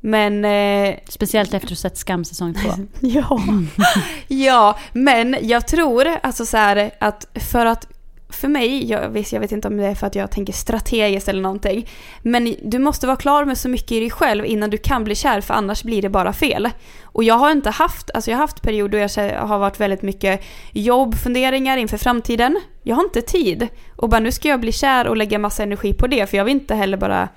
[0.00, 2.70] Men eh, Speciellt efter att du sett Skam säsong två.
[3.00, 3.40] Ja.
[4.28, 7.88] ja, men jag tror alltså så här att för att
[8.30, 11.28] för mig, jag, visst jag vet inte om det är för att jag tänker strategiskt
[11.28, 11.88] eller någonting,
[12.22, 15.14] men du måste vara klar med så mycket i dig själv innan du kan bli
[15.14, 16.70] kär för annars blir det bara fel.
[17.02, 20.02] Och jag har inte haft, alltså jag har haft perioder då jag har varit väldigt
[20.02, 22.60] mycket jobbfunderingar inför framtiden.
[22.82, 23.68] Jag har inte tid.
[23.96, 26.44] Och bara nu ska jag bli kär och lägga massa energi på det för jag
[26.44, 27.28] vill inte heller bara,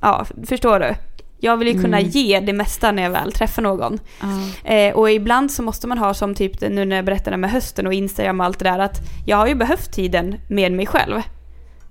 [0.00, 0.94] ja förstår du?
[1.44, 2.10] Jag vill ju kunna Mm.
[2.10, 3.98] ge det mesta när jag väl träffar någon.
[4.20, 4.70] Ja.
[4.74, 7.86] Eh, och ibland så måste man ha som typ nu när jag berättade med hösten
[7.86, 11.20] och Instagram och allt det där att jag har ju behövt tiden med mig själv.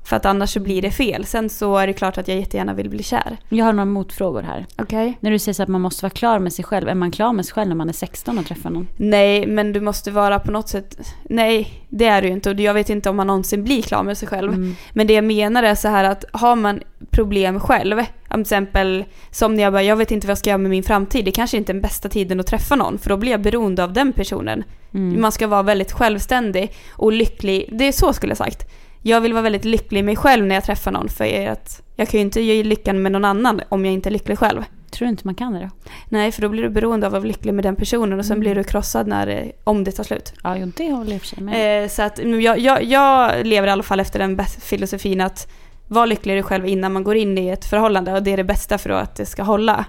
[0.04, 1.26] För att annars så blir det fel.
[1.26, 3.38] Sen så är det klart att jag jättegärna vill bli kär.
[3.50, 4.66] Jag har några motfrågor här.
[4.78, 5.18] Okej.
[5.20, 7.34] När du säger så att man måste vara klar med sig själv, är man klar
[7.34, 8.88] med sig själv när man är 16 och träffar någon?
[8.98, 10.98] Nej, men du måste vara på något sätt...
[11.24, 12.50] Nej, det är du ju inte.
[12.50, 14.54] Och jag vet inte om man någonsin blir klar med sig själv.
[14.54, 14.76] Mm.
[14.94, 19.06] Men det jag menar är så här att har man problem själv, om till exempel
[19.32, 21.32] som när jag bara, jag vet inte vad jag ska göra med min framtid, det
[21.32, 23.94] kanske inte är den bästa tiden att träffa någon, för då blir jag beroende av
[23.94, 24.64] den personen.
[24.94, 25.22] Mm.
[25.22, 28.68] Man ska vara väldigt självständig och lycklig, det är så skulle jag sagt.
[29.02, 32.08] Jag vill vara väldigt lycklig i mig själv när jag träffar någon, för att jag
[32.08, 34.64] kan ju inte ge lyckan med någon annan om jag inte är lycklig själv.
[34.92, 35.70] Tror du inte man kan det då?
[36.10, 38.32] Nej, för då blir du beroende av att vara lycklig med den personen och sen
[38.34, 38.40] Mm.
[38.40, 40.34] blir du krossad när, det- om det tar slut.
[40.44, 41.84] Ja, det håller jag i och för sig med.
[41.84, 45.52] Eh, så att mm, jag, jag, jag lever i alla fall efter den filosofin att
[45.88, 48.38] vara lycklig i dig själv innan man går in i ett förhållande och det är
[48.38, 49.86] det bästa för att det ska hålla.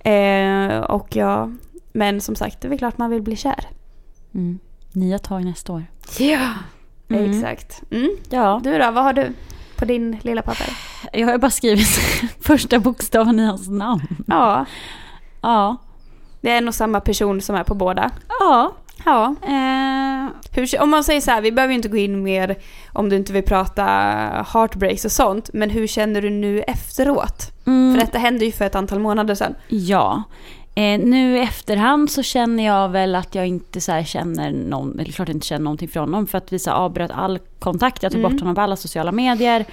[0.00, 1.50] Eh, och ja,
[1.92, 3.64] men som sagt, det är väl klart man vill bli kär.
[4.34, 4.58] Mm.
[4.92, 5.84] Nya tag nästa år.
[6.18, 6.48] Ja,
[7.10, 7.30] Mm.
[7.30, 7.82] exakt.
[7.90, 8.10] Mm.
[8.30, 9.32] Ja, Du då, vad har du
[9.76, 10.66] på din lilla papper?
[11.12, 11.88] jag har bara skrivit
[12.40, 14.02] första bokstaven i hans namn.
[14.26, 14.64] Ja,
[15.40, 15.76] Ja.
[16.40, 18.10] det är nog samma person som är på båda.
[18.40, 18.72] Ja.
[19.04, 19.34] Ja.
[19.42, 22.56] Eh, Hur, om man säger så här, vi behöver ju inte gå in mer
[22.92, 23.84] om du inte vill prata
[24.52, 27.52] heartbreaks och sånt, men hur känner du nu efteråt?
[27.66, 29.54] mm, För detta hände ju för ett antal månader sedan.
[29.68, 30.22] Ja.
[30.78, 35.12] Eh, nu i efterhand så känner jag väl att jag inte så känner någon, eller
[35.12, 38.02] klart inte känner någonting från honom för att vi så avbröt all kontakt.
[38.02, 38.32] Jag tog Mm.
[38.32, 39.64] bort honom på alla sociala medier.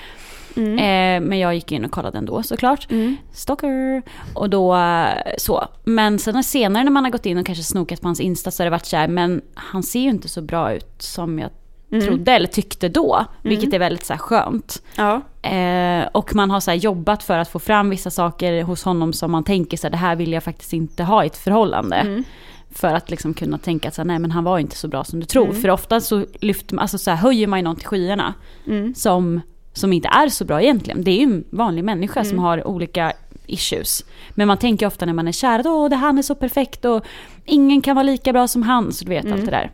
[0.55, 0.73] Mm.
[0.77, 2.91] Eh, men jag gick in och kollade ändå såklart.
[2.91, 3.17] Mm.
[3.33, 4.01] Stalker.
[4.33, 5.67] Och då eh, så.
[5.83, 8.63] Men sen senare när man har gått in och kanske snokat på hans Insta så
[8.63, 11.49] har det varit så här, men han ser ju inte så bra ut som jag
[11.93, 12.07] Mm.
[12.07, 13.25] trodde eller tyckte då.
[13.41, 14.81] Vilket är väldigt så här skönt.
[14.95, 15.21] Ja.
[15.49, 19.13] Eh, och man har så här jobbat för att få fram vissa saker hos honom
[19.13, 21.95] som man tänker så här, det här vill jag faktiskt inte ha i ett förhållande.
[21.95, 22.23] Mm.
[22.71, 25.25] För att liksom kunna tänka att nej men han var inte så bra som du
[25.25, 25.49] tror.
[25.49, 25.61] Mm.
[25.61, 28.33] För ofta så, lyfter man, alltså så här, höjer man ju någon till skyarna
[28.67, 28.95] Mm.
[28.95, 29.41] som,
[29.73, 31.03] som inte är så bra egentligen.
[31.03, 32.29] Det är ju en vanlig människa Mm.
[32.29, 33.13] som har olika
[33.47, 34.05] issues.
[34.29, 36.85] Men man tänker ofta när man är kär att åh, det han är så perfekt
[36.85, 37.05] och
[37.45, 38.91] ingen kan vara lika bra som han.
[38.91, 39.33] Så du vet Mm.
[39.37, 39.71] allt det där.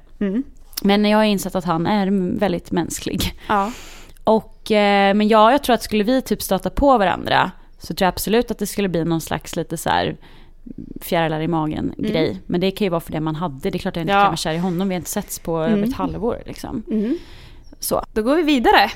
[0.84, 1.02] Mm.
[1.02, 3.40] Men jag har insett att han är väldigt mänsklig.
[3.48, 3.72] Ja.
[4.24, 8.06] Och, eh, men ja, jag tror att skulle vi typ stöta på varandra så tror
[8.06, 10.18] jag absolut att det skulle bli någon slags lite så här
[11.02, 12.12] fjärilar i magen Mm.
[12.12, 12.42] grej.
[12.46, 13.70] Men det kan ju vara för det man hade.
[13.70, 14.20] Det är klart att jag inte Ja.
[14.22, 14.88] kan vara kär i honom.
[14.90, 15.90] Vi har inte setts på över Mm.
[15.90, 16.84] ett halvår liksom.
[16.92, 17.18] Mm.
[17.80, 18.04] Så.
[18.14, 18.92] Då går vi vidare.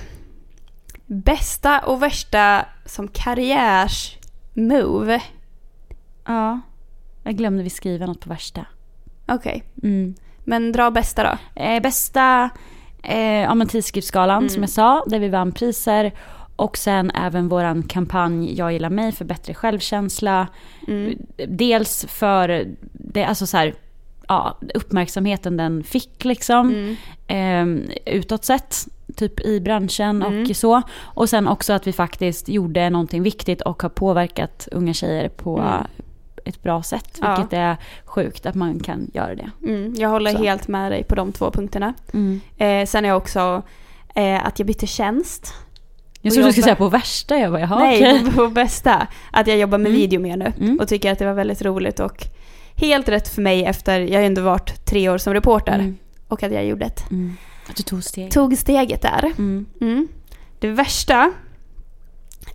[1.05, 5.21] Bästa och värsta som karriärs-move.
[6.25, 6.59] Ja.
[7.23, 8.65] Jag glömde vi skriva något på värsta.
[9.27, 10.15] Okej, Mm.
[10.43, 11.61] Men dra bästa då.
[11.61, 12.49] Eh, bästa,
[13.03, 14.49] eh, ja men tidskriftsgalan Mm.
[14.49, 16.11] som jag sa, där vi vann priser.
[16.55, 20.47] Och sen även våran kampanj Jag gillar mig för bättre självkänsla.
[20.87, 21.17] Mm.
[21.47, 23.73] Dels för det, alltså så här,
[24.27, 26.95] ja, uppmärksamheten den fick liksom.
[27.27, 27.87] Mm.
[27.87, 28.75] eh, utåt sett,
[29.15, 30.49] typ i branschen Mm.
[30.49, 30.81] och så.
[31.01, 35.59] Och sen också att vi faktiskt gjorde någonting viktigt och har påverkat unga tjejer på
[35.59, 35.83] Mm.
[36.45, 37.19] Ett bra sätt.
[37.21, 37.35] Ja.
[37.35, 39.49] Vilket är sjukt att man kan göra det.
[39.63, 39.93] Mm.
[39.97, 40.37] Jag håller Så.
[40.37, 41.93] helt med dig på de två punkterna.
[42.13, 42.41] Mm.
[42.57, 43.61] Eh, sen är jag också
[44.15, 45.53] eh, att jag bytte tjänst.
[46.21, 48.25] Jag trodde du skulle säga på värsta, jag bara jaha Nej, okej.
[48.25, 49.07] på, på bästa.
[49.31, 50.01] Att jag jobbar med Mm.
[50.01, 50.79] video mer nu Mm.
[50.79, 52.23] och tycker att det var väldigt roligt och
[52.75, 55.97] helt rätt för mig efter, jag har ändå varit tre år som reporter Mm.
[56.27, 57.37] och att jag gjorde ett, Mm.
[57.69, 58.31] Att du tog steg.
[58.31, 59.31] tog steget där.
[59.37, 60.07] Mm.
[60.59, 61.31] Det värsta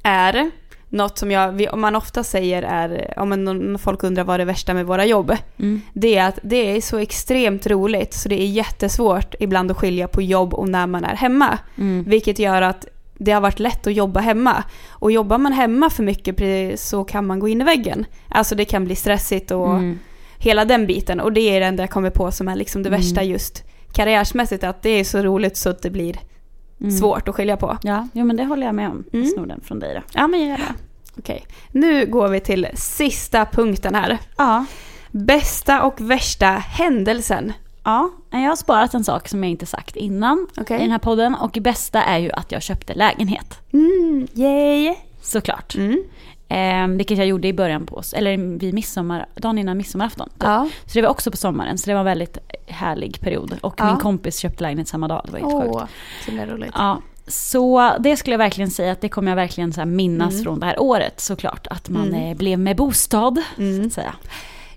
[0.02, 0.50] är
[0.90, 5.04] något som jag, man ofta säger är, om folk undrar vad det värsta med våra
[5.06, 5.80] jobb, Mm.
[5.92, 10.08] det är att det är så extremt roligt så det är jättesvårt ibland att skilja
[10.08, 11.58] på jobb och när man är hemma.
[11.78, 12.04] Mm.
[12.04, 12.86] Vilket gör att
[13.20, 14.64] det har varit lätt att jobba hemma.
[14.90, 18.06] Och jobbar man hemma för mycket så kan man gå in i väggen.
[18.28, 19.98] Alltså det kan bli stressigt och Mm.
[20.38, 21.20] hela den biten.
[21.20, 23.00] Och det är det enda jag kommer på som är liksom det Mm.
[23.00, 24.64] värsta just karriärsmässigt.
[24.64, 26.16] Att det är så roligt så att det blir
[26.80, 26.90] Mm.
[26.90, 27.78] svårt att skilja på.
[27.82, 29.04] Ja, jo, men det håller jag med om.
[29.12, 29.26] Mm.
[29.26, 30.00] Snor den från dig då.
[30.12, 30.74] Ja men gör det.
[31.18, 31.46] Okej.
[31.72, 34.18] Nu går vi till sista punkten här.
[34.36, 34.64] Ja.
[35.10, 37.52] Bästa och värsta händelsen.
[37.84, 40.78] Ja, jag har sparat en sak som jag inte sagt innan Okej.
[40.78, 41.34] i den här podden.
[41.34, 43.58] Och bästa är ju att jag köpte lägenhet.
[43.72, 44.94] Mm, yay!
[45.22, 45.74] Såklart.
[45.74, 46.02] Mm.
[46.50, 50.28] Eh, vilket jag gjorde i början på, eller vid midsommar, dagen innan midsommarafton.
[50.28, 50.42] typ.
[50.42, 50.68] Ja.
[50.86, 53.54] Så det var också på sommaren, så det var en väldigt härlig period.
[53.60, 53.86] Och Ja.
[53.86, 55.74] min kompis köpte lägenhet samma dag, det var helt sjukt.
[55.74, 56.70] Åh, så roligt.
[56.74, 60.44] Ja, så det skulle jag verkligen säga att det kommer jag verkligen så minnas Mm.
[60.44, 61.66] från det här året såklart.
[61.66, 62.30] Att man Mm.
[62.30, 63.86] eh, blev med bostad, så Mm.
[63.86, 64.14] att säga.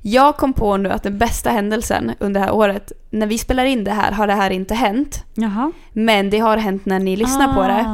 [0.02, 3.66] Jag kom på nu att den bästa händelsen under det här året, när vi spelar
[3.66, 5.24] in det här har det här inte hänt.
[5.34, 5.72] Jaha.
[5.94, 7.86] Men det har hänt när ni lyssnar på det.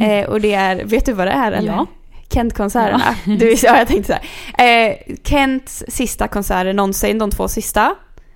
[0.00, 0.04] Ah.
[0.04, 1.72] Eh, och det är, vet du vad det är eller?
[1.72, 1.86] Ja.
[2.32, 3.14] Kent-konserterna.
[3.24, 4.62] Du, ja, jag tänkte så.
[4.62, 7.94] Eh, Kents sista konserter någonsin, de två sista.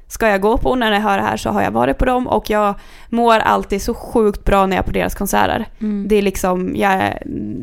[0.08, 2.26] ska jag gå på när jag hör det här så har jag varit på dem
[2.26, 2.74] och jag
[3.08, 5.68] mår alltid så sjukt bra när jag är på deras konserter.
[5.80, 6.08] Mm.
[6.08, 7.18] Det är liksom, jag,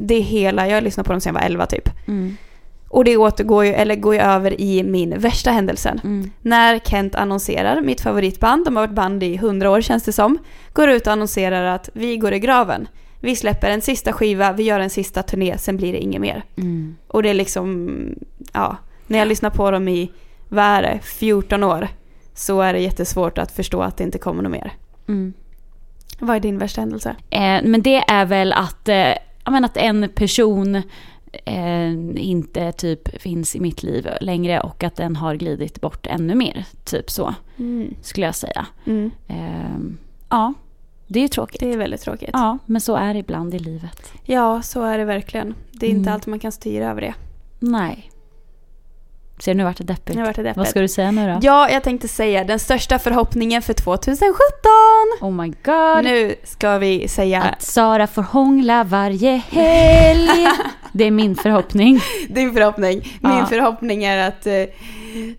[0.07, 1.89] det är hela, jag lyssnar på dem sedan jag var 11 typ.
[2.07, 2.37] Mm.
[2.93, 6.01] Och det återgår ju, eller går ju över i min värsta händelsen.
[6.03, 6.31] Mm.
[6.41, 10.37] När Kent annonserar, mitt favoritband, de har varit band i 100 år känns det som,
[10.73, 12.87] går ut och annonserar att vi går i graven.
[13.23, 16.43] Vi släpper en sista skiva, vi gör en sista turné, sen blir det inget mer.
[16.55, 16.95] Mm.
[17.07, 17.89] Och det är liksom,
[18.53, 20.11] ja, när jag lyssnar på dem i,
[20.49, 21.87] vad är det, 14 år,
[22.33, 24.73] så är det jättesvårt att förstå att det inte kommer något mer.
[25.07, 25.33] Mm.
[26.19, 27.15] Vad är din värsta händelse?
[27.29, 29.13] Eh, men det är väl att, eh,
[29.45, 30.75] menar att en person
[31.45, 36.35] eh, inte typ finns i mitt liv längre och att den har glidit bort ännu
[36.35, 36.65] mer.
[36.83, 37.35] Typ så,
[38.01, 38.65] skulle jag säga.
[38.85, 39.11] Mm.
[39.27, 39.95] Eh,
[40.29, 40.53] ja,
[41.07, 41.59] det är ju tråkigt.
[41.59, 42.29] Det är väldigt tråkigt.
[42.33, 44.11] Ja, men så är det ibland i livet.
[44.23, 45.55] Ja, så är det verkligen.
[45.71, 46.13] Det är inte Mm.
[46.13, 47.13] alltid man kan styra över det.
[47.59, 48.09] Nej.
[49.39, 50.15] Ser nu vart det deppigt.
[50.17, 50.57] Nu vart det deppigt.
[50.57, 51.39] Vad ska du säga nu då?
[51.41, 54.35] Ja, jag tänkte säga den största förhoppningen för 2017.
[55.21, 56.03] Oh my god.
[56.03, 60.47] Nu ska vi säga Att Sara får hångla varje helg.
[60.93, 61.99] det är min förhoppning.
[62.29, 63.19] din förhoppning.
[63.21, 63.45] Min Ja.
[63.45, 64.53] förhoppning är att eh,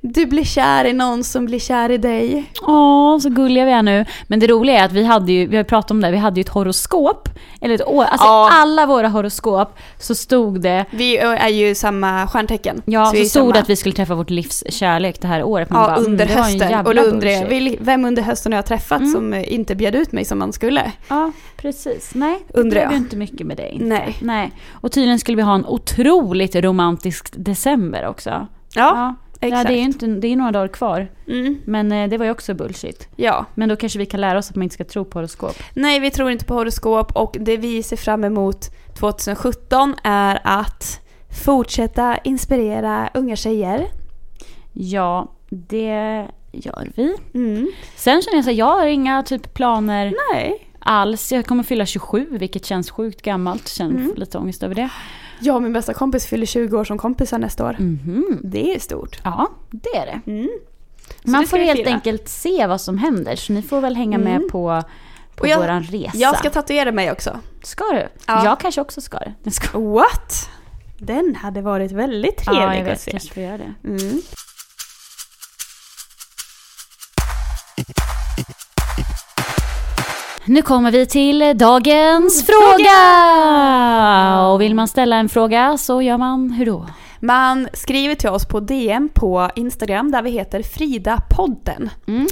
[0.01, 2.51] du blir kär i någon som blir kär i dig.
[2.63, 4.05] Åh, så gulliga vi är nu.
[4.27, 6.41] Men det roliga är att vi hade ju, vi har pratat om det, vi hade
[6.41, 7.29] ju ett horoskop.
[7.61, 8.49] Eller ett år, alltså Ja.
[8.53, 12.83] alla våra horoskop så stod det, Vi är ju samma stjärntecken.
[12.85, 15.71] ja är så stod det att vi skulle träffa vårt livs kärlek det här året.
[15.71, 16.87] Man Ja, bara, mm, under det hösten.
[16.87, 19.13] Och då undrar jag, vem under hösten har jag träffat Mm.
[19.13, 20.93] som eh, inte bjöd ut mig som man skulle?
[21.09, 22.11] Ja, precis.
[22.15, 22.93] Nej, det Undrar blev jag.
[22.93, 23.69] ju inte mycket med det.
[23.73, 23.85] Inte.
[23.87, 24.17] Nej.
[24.21, 24.53] Nej.
[24.73, 28.31] Och tydligen skulle vi ha en otroligt romantisk december också.
[28.31, 29.15] Ja, ja
[29.49, 29.69] exakt.
[29.69, 31.09] det är inte, det är några dagar kvar.
[31.29, 33.09] Mm, Men eh, det var ju också bullshit.
[33.17, 33.47] ja.
[33.55, 35.57] Men då kanske vi kan lära oss att man inte ska tro på horoskop.
[35.75, 41.01] Nej, vi tror inte på horoskop och det vi ser fram emot 2017 är att
[41.45, 43.87] fortsätta inspirera unga tjejer.
[44.73, 47.15] Ja, det gör vi.
[47.35, 47.71] Mm.
[47.97, 50.69] Sen känner jag så jag har inga typ planer Nej.
[50.79, 51.33] alls.
[51.33, 53.69] Jag kommer fylla 27, vilket känns sjukt gammalt.
[53.69, 54.13] Känner Mm.
[54.17, 54.89] lite ångest över det.
[55.45, 57.77] Jag och min bästa kompis fyller 20 år som kompisar nästa år.
[57.79, 58.39] Mhm.
[58.43, 59.19] Det är stort.
[59.25, 60.31] Ja, det är det.
[60.33, 60.49] Mm.
[61.25, 61.91] Man får helt fira.
[61.95, 63.37] enkelt se vad som händer.
[63.37, 64.49] Så ni får väl hänga med Mm.
[64.51, 64.83] på,
[65.37, 66.11] på Och jag- våran resa.
[66.19, 67.39] Jag ska tatuera mig också.
[67.63, 68.09] Ska du?
[68.27, 68.45] Ja.
[68.45, 69.35] Jag kanske också ska det.
[69.79, 70.49] What?
[70.99, 73.01] Den hade varit väldigt trevlig Ja, jag att vet.
[73.01, 73.11] se.
[73.11, 73.75] Kanske får göra det.
[80.47, 82.93] Nu kommer vi till dagens fråga!
[84.49, 86.87] Och vill man ställa en fråga så gör man hur då?
[87.21, 91.91] Man skriver till oss på DM på Instagram där vi heter Frida-podden.
[92.07, 92.27] Mm.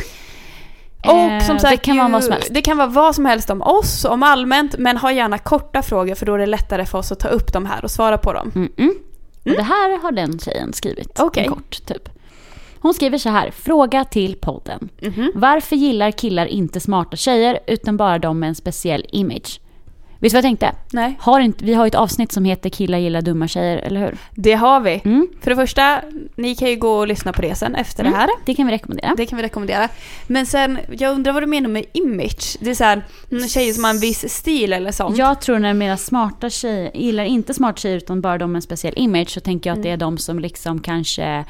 [1.06, 2.48] Och Eh, som det sagt, kan ju, vara vad som helst.
[2.54, 6.14] det kan vara vad som helst om oss, om allmänt, men ha gärna korta frågor
[6.14, 8.32] för då är det lättare för oss att ta upp dem här och svara på
[8.32, 8.50] dem.
[8.54, 8.90] Mm-mm.
[9.44, 11.18] Och det här har den tjejen skrivit.
[11.42, 12.08] En kort typ.
[12.82, 13.50] Hon skriver så här.
[13.50, 14.88] Fråga till podden.
[15.02, 15.32] Mhm.
[15.34, 19.60] Varför gillar killar inte smarta tjejer utan bara de med en speciell image?
[20.20, 20.72] Du vad jag tänkte?
[20.92, 21.16] Nej.
[21.20, 24.16] Har inte, vi har ju ett avsnitt som heter Killar gillar dumma tjejer, eller hur?
[24.34, 25.00] Det har vi.
[25.04, 25.28] Mm.
[25.40, 26.00] För det första,
[26.36, 28.12] ni kan ju gå och lyssna på det sen efter Mm.
[28.12, 28.28] det här.
[28.46, 29.14] Det kan vi rekommendera.
[29.16, 29.88] Det kan vi rekommendera.
[30.26, 32.56] Men sen, jag undrar vad du menar med image?
[32.60, 33.02] Det är såhär,
[33.48, 35.16] tjejer som har en viss stil eller sånt.
[35.16, 38.58] Jag tror när jag menar smarta tjejer, gillar inte smarta tjejer utan bara de med
[38.58, 41.44] en speciell image så tänker jag att det är de som liksom kanske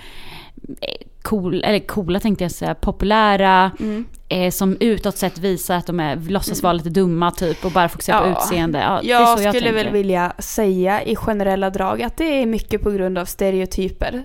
[1.22, 4.04] cool, eller coola tänkte jag säga, populära, Mm.
[4.28, 7.88] eh, som utåt sett visar att de är, låtsas vara lite dumma typ och bara
[7.88, 8.38] fokuserar på Ja.
[8.42, 8.78] utseende.
[8.78, 9.72] Ja, jag skulle tänker.
[9.74, 14.22] väl vilja säga i generella drag att det är mycket på grund av stereotyper.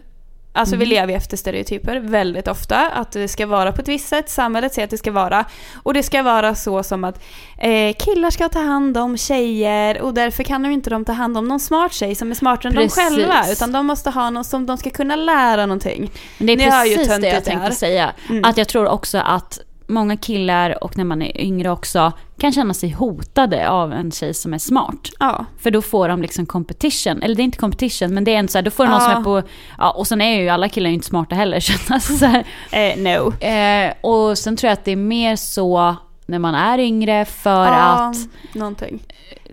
[0.57, 0.89] Alltså vi Mhm.
[0.89, 2.89] lever efter stereotyper väldigt ofta.
[2.89, 5.45] Att det ska vara på ett visst sätt, samhället säger att det ska vara.
[5.83, 7.23] Och det ska vara så som att
[7.57, 11.37] eh, killar ska ta hand om tjejer och därför kan de inte de ta hand
[11.37, 12.95] om någon smart tjej som är smartare än Precis.
[12.95, 13.51] de själva.
[13.51, 16.11] Utan de måste ha någon som de ska kunna lära någonting.
[16.37, 17.71] Men det är Ni hör ju precis det jag tänkte här.
[17.71, 18.13] säga.
[18.29, 18.43] Mm.
[18.43, 22.73] Att jag tror också att många killar och när man är yngre också kan känna
[22.73, 25.09] sig hotade av en tjej som är smart.
[25.19, 25.45] Ja.
[25.59, 28.47] För då får de liksom competition, eller det är inte competition men det är en
[28.47, 29.09] så här, då får de någon Ja.
[29.09, 31.93] som är på, ja och sen är ju alla killar ju inte smarta heller så,
[31.93, 33.33] alltså, så här, Eh, no.
[33.45, 37.65] eh, Och sen tror jag att det är mer så när man är yngre för
[37.65, 38.15] ja, att
[38.55, 39.03] någonting.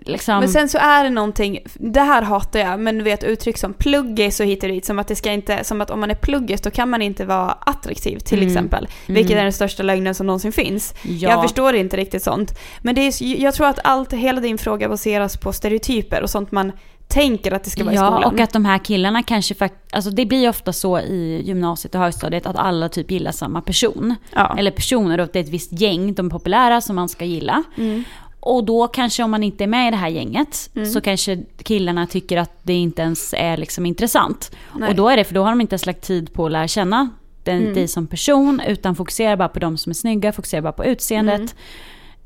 [0.07, 0.39] Liksom...
[0.39, 3.73] Men sen så är det någonting, det här hatar jag, men du vet uttryck som
[3.73, 6.15] pluggis och hit och dit, som att det ska inte, som att om man är
[6.15, 8.47] pluggis då kan man inte vara attraktiv till Mm.
[8.49, 8.87] exempel.
[9.07, 10.93] Vilket är den största lögnen som någonsin finns.
[11.03, 11.29] ja.
[11.29, 12.59] Jag förstår inte riktigt sånt.
[12.81, 16.51] Men det är, jag tror att allt, hela din fråga baseras på stereotyper och sånt
[16.51, 16.71] man
[17.07, 18.33] tänker att det ska vara i Ja, skolan.
[18.33, 22.01] och att de här killarna kanske faktiskt, alltså det blir ofta så i gymnasiet och
[22.01, 24.15] högstadiet att alla typ gillar samma person.
[24.35, 24.55] ja.
[24.57, 27.63] Eller personer, och det är ett visst gäng, de är populära som man ska gilla.
[27.77, 28.03] Mm.
[28.45, 30.89] Och då kanske om man inte är med i det här gänget Mm.
[30.89, 34.51] så kanske killarna tycker att det inte ens är liksom intressant.
[34.75, 34.89] Nej.
[34.89, 36.67] Och då är det, för då har de inte ens lagt tid på att lära
[36.67, 37.09] känna
[37.43, 37.73] den, Mm.
[37.73, 41.55] dig som person utan fokuserar bara på de som är snygga, fokuserar bara på utseendet.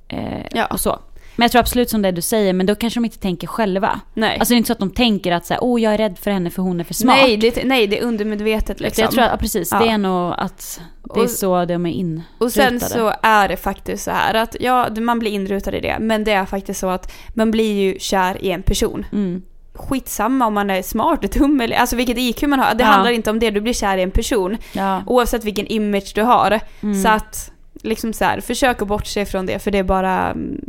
[0.07, 0.43] Eh, Mm.
[0.51, 0.65] Ja.
[0.65, 0.99] Och så.
[1.39, 3.99] Men jag tror absolut som det du säger, men då kanske de inte tänker själva.
[4.13, 4.37] Nej.
[4.39, 6.17] Alltså det är inte så att de tänker att så här, oh, jag är rädd
[6.19, 7.17] för henne för hon är för smart.
[7.21, 9.01] nej, det, nej, det är undermedvetet liksom.
[9.01, 9.79] jag tror att, ja, precis, Ja.
[9.79, 10.81] det är nog att
[11.13, 12.23] det är Och- så de är in.
[12.37, 15.97] Och sen så är det faktiskt så här att ja, man blir inrutad i det.
[15.99, 19.05] Men det är faktiskt så att man blir ju kär i en person.
[19.11, 19.41] Mm.
[19.73, 22.73] Skitsamma om man är smart, dum eller alltså vilket IQ man har.
[22.75, 22.89] Det Ja.
[22.89, 24.57] handlar inte om det, du blir kär i en person.
[24.73, 25.03] Ja.
[25.07, 26.59] Oavsett vilken image du har.
[26.81, 27.01] Mm.
[27.01, 27.51] Så att
[27.83, 30.61] liksom så här, försök att bortse från det för det är bara mm,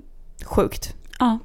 [0.44, 0.94] sjukt.
[1.18, 1.38] ja.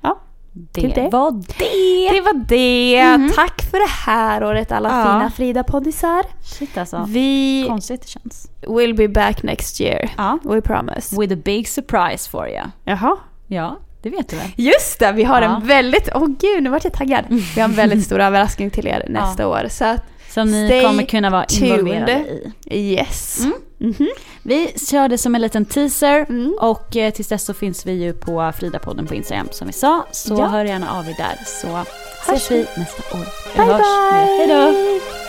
[0.00, 0.18] Ja,
[0.52, 1.08] Det, det.
[1.12, 2.14] var det.
[2.14, 3.16] Det var det.
[3.18, 3.32] Mhm.
[3.34, 5.02] Tack för det här året alla Ja.
[5.04, 6.22] fina Frida-poddisar.
[6.42, 7.04] Shit alltså.
[7.08, 8.50] Vi Konstigt det känns.
[8.68, 10.10] will be back next year.
[10.16, 10.38] Ja.
[10.44, 11.20] We promise.
[11.20, 12.62] With a big surprise for you.
[12.84, 13.16] Jaha.
[13.46, 14.46] Ja, det vet du väl?
[14.56, 15.56] Just det, vi har Ja.
[15.56, 17.24] en väldigt, åh gud nu vart jag taggad.
[17.28, 19.66] Vi har en väldigt stor överraskning till er nästa år.
[19.70, 20.02] Så att,
[20.36, 22.52] Som ni Stay kommer kunna vara involverade tuned.
[22.64, 22.94] i.
[22.94, 23.40] yes.
[23.40, 23.52] Mm.
[23.78, 24.08] Mhm.
[24.42, 26.56] Vi kör det som en liten teaser Mm.
[26.60, 30.06] och eh, tills dess så finns vi ju på Fridapodden på Instagram som vi sa.
[30.12, 30.46] Så Ja.
[30.46, 31.68] hör gärna av er där så
[32.26, 33.24] Hörs ses vi nästa år.
[33.56, 33.82] Bye Eller hörs.
[34.12, 34.36] bye!
[34.38, 35.25] Hej då!